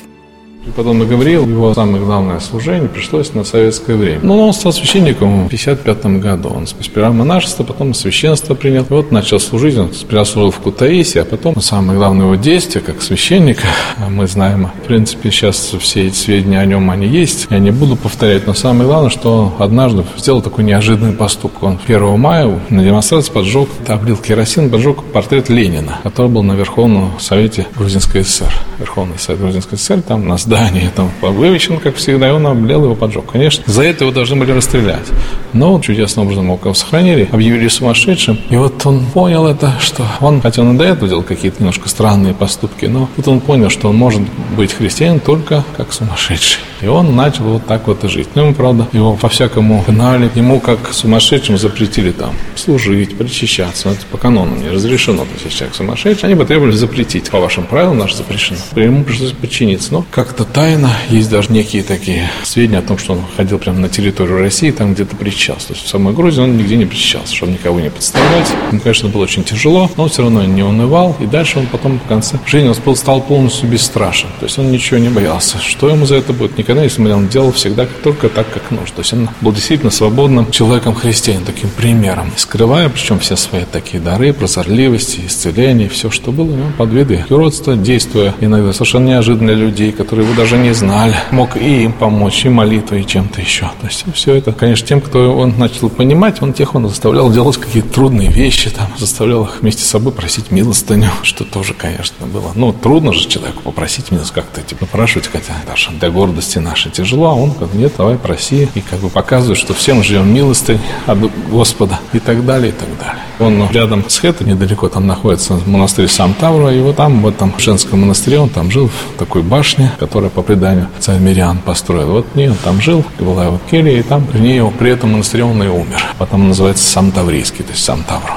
[0.63, 4.19] Преподобный Гавриил, его самое главное служение пришлось на советское время.
[4.21, 6.49] Но он стал священником в 55 году.
[6.49, 8.83] Он сперва монашество, потом священство принял.
[8.83, 9.75] И вот начал служить.
[9.75, 13.65] Он сперва служил в Кутаисе, а потом самое главное его действие, как священника,
[14.07, 17.47] мы знаем, в принципе, сейчас все эти сведения о нем, они есть.
[17.49, 21.63] Я не буду повторять, но самое главное, что он однажды сделал такой неожиданный поступок.
[21.63, 27.19] Он 1 мая на демонстрации поджег, облил керосин, поджег портрет Ленина, который был на Верховном
[27.19, 28.53] Совете Грузинской ССР.
[28.77, 32.95] Верховный Совет Грузинской ССР, там на здании, там вывешен, как всегда, и он облил его
[32.95, 33.31] поджег.
[33.31, 35.07] Конечно, за это его должны были расстрелять.
[35.53, 38.37] Но чудесным образом его сохранили, объявили сумасшедшим.
[38.49, 41.87] И вот он понял это, что он, хотя он и до этого делал какие-то немножко
[41.87, 44.21] странные поступки, но тут он понял, что он может
[44.57, 46.59] быть христианин только как сумасшедший.
[46.81, 48.29] И он начал вот так вот и жить.
[48.33, 53.89] Ну, ему, правда, его по-всякому гнали, ему как сумасшедшим запретили там служить, причащаться.
[53.89, 56.27] Это по канону не разрешено, то есть человек сумасшедший.
[56.27, 57.29] Они потребовали запретить.
[57.29, 58.57] По вашим правилам наш запрещено.
[58.75, 59.93] Ему пришлось подчиниться.
[59.93, 63.89] Но как-то тайно есть даже некие такие сведения о том, что он ходил прямо на
[63.89, 65.67] территорию России, там где-то причащался.
[65.67, 68.47] То есть в самой Грузии он нигде не причащался, чтобы никого не подставлять.
[68.71, 71.15] Ему, конечно, было очень тяжело, но он все равно не унывал.
[71.19, 74.29] И дальше он потом в конце жизни он стал полностью бесстрашен.
[74.39, 75.59] То есть он ничего не боялся.
[75.59, 76.57] Что ему за это будет?
[76.57, 78.95] Никогда, если он делал всегда только так, как нужно.
[78.95, 82.31] То есть он был действительно свободным человеком христианином, таким примером.
[82.35, 88.33] Скрывая, причем все свои такие дары, прозорливости, исцеления, все, что было, под виды юродства, действуя
[88.41, 92.49] иногда совершенно неожиданно для людей, которые его даже не знали, мог и им помочь, и
[92.49, 93.69] молитвой, и чем-то еще.
[93.81, 97.57] То есть все это, конечно, тем, кто он начал понимать, он тех он заставлял делать
[97.57, 102.51] какие-то трудные вещи, там, заставлял их вместе с собой просить милостыню, что тоже, конечно, было.
[102.55, 107.27] Ну, трудно же человеку попросить милость как-то, типа, спрашивать, хотя даже для гордости нашей тяжело,
[107.27, 110.79] а он как нет, давай проси, и как бы показывает, что все мы живем милостынь
[111.07, 111.17] от
[111.49, 113.21] Господа, и так далее, и так далее.
[113.39, 117.53] Он рядом с Хэтой, недалеко там находится монастырь Сам Тавра, и вот там, в этом
[117.57, 122.11] женском монастыре, он там жил в такой башне, которая по преданию царь Мириан построил.
[122.11, 125.43] Вот в он там жил, была его келья, и там при ней при этом монастыре
[125.43, 126.01] он и умер.
[126.17, 128.31] Потом называется Сам Таврийский, то есть Сам Тавр.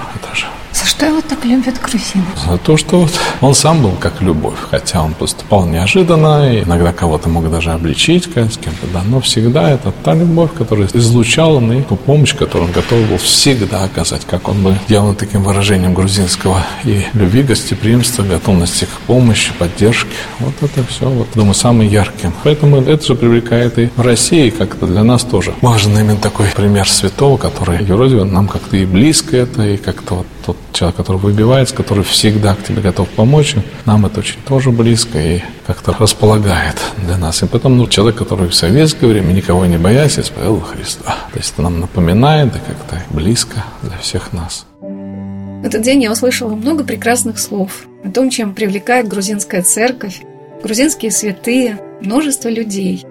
[0.75, 2.25] За что его так любят грузины?
[2.47, 6.93] За то, что вот он сам был как любовь, хотя он поступал неожиданно, и иногда
[6.93, 11.81] кого-то мог даже обличить, с кем-то, да, но всегда это та любовь, которая излучала на
[11.83, 16.61] ту помощь, которую он готов был всегда оказать, как он бы делал таким выражением грузинского
[16.83, 20.11] и любви, гостеприимства, готовности к помощи, поддержке.
[20.41, 22.33] Вот это все, вот, думаю, самым ярким.
[22.43, 26.89] Поэтому это же привлекает и в России как-то для нас тоже важен именно такой пример
[26.89, 31.75] святого, который Еродио нам как-то и близко это, и как-то вот тот человек, который выбивается,
[31.75, 33.55] который всегда к тебе готов помочь,
[33.87, 36.77] нам это очень тоже близко и как-то располагает
[37.07, 37.43] для нас.
[37.43, 41.17] И потом ну, человек, который в советское время никого не боясь, исповедовал Христа.
[41.33, 44.67] То есть это нам напоминает и как-то близко для всех нас.
[44.81, 50.21] В этот день я услышала много прекрасных слов о том, чем привлекает грузинская церковь,
[50.63, 53.05] грузинские святые, множество людей.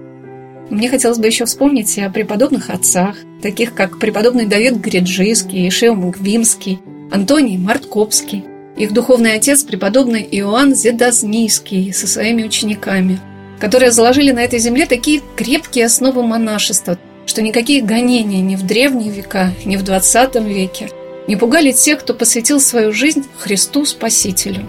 [0.70, 6.80] Мне хотелось бы еще вспомнить о преподобных отцах, таких как преподобный Давид Гриджийский, Ишео Мугвимский–
[7.12, 8.44] Антоний Марткопский,
[8.78, 13.20] их духовный отец преподобный Иоанн Зедазнийский со своими учениками,
[13.60, 19.12] которые заложили на этой земле такие крепкие основы монашества, что никакие гонения ни в древние
[19.12, 20.90] века, ни в 20 веке
[21.28, 24.66] не пугали тех, кто посвятил свою жизнь Христу Спасителю.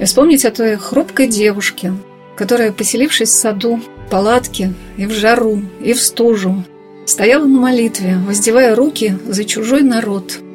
[0.00, 1.92] И вспомнить о той хрупкой девушке,
[2.36, 6.64] которая, поселившись в саду, в палатке и в жару, и в стужу,
[7.06, 10.40] стояла на молитве, воздевая руки за чужой народ–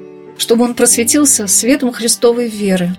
[0.43, 2.93] чтобы он просветился светом Христовой веры.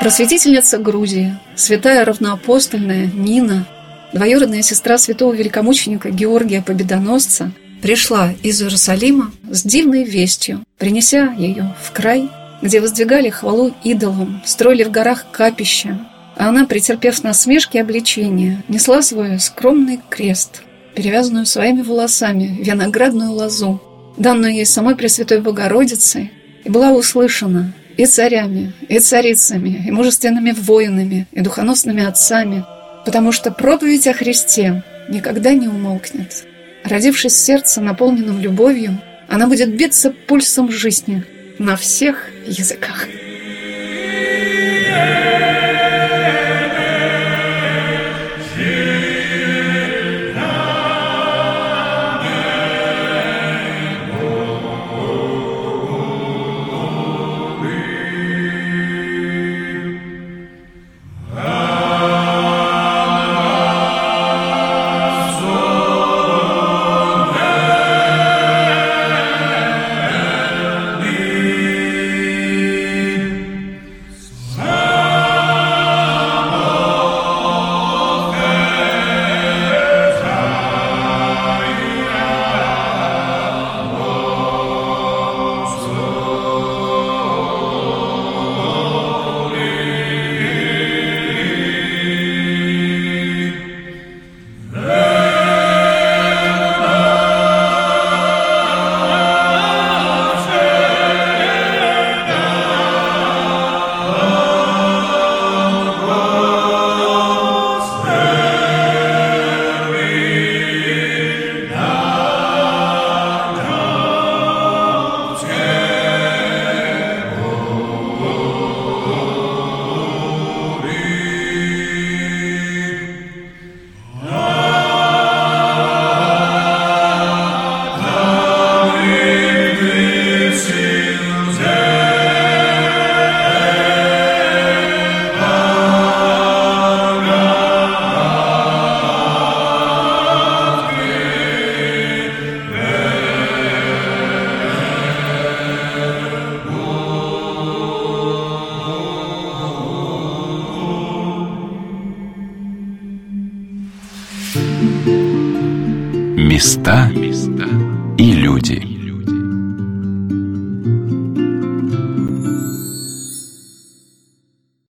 [0.00, 3.68] Просветительница Грузии, святая равноапостольная Нина,
[4.14, 11.92] двоюродная сестра святого великомученика Георгия Победоносца, пришла из Иерусалима с дивной вестью, принеся ее в
[11.92, 12.30] край,
[12.62, 19.02] где воздвигали хвалу идолам, строили в горах капища, а она, претерпев насмешки и обличения, несла
[19.02, 20.62] свой скромный крест,
[20.94, 23.82] перевязанную своими волосами виноградную лозу,
[24.18, 26.32] данную ей самой Пресвятой Богородицей,
[26.64, 32.64] и была услышана и царями, и царицами, и мужественными воинами, и духоносными отцами,
[33.04, 36.44] потому что проповедь о Христе никогда не умолкнет.
[36.84, 41.24] Родившись сердце, наполненном любовью, она будет биться пульсом жизни
[41.58, 43.06] на всех языках.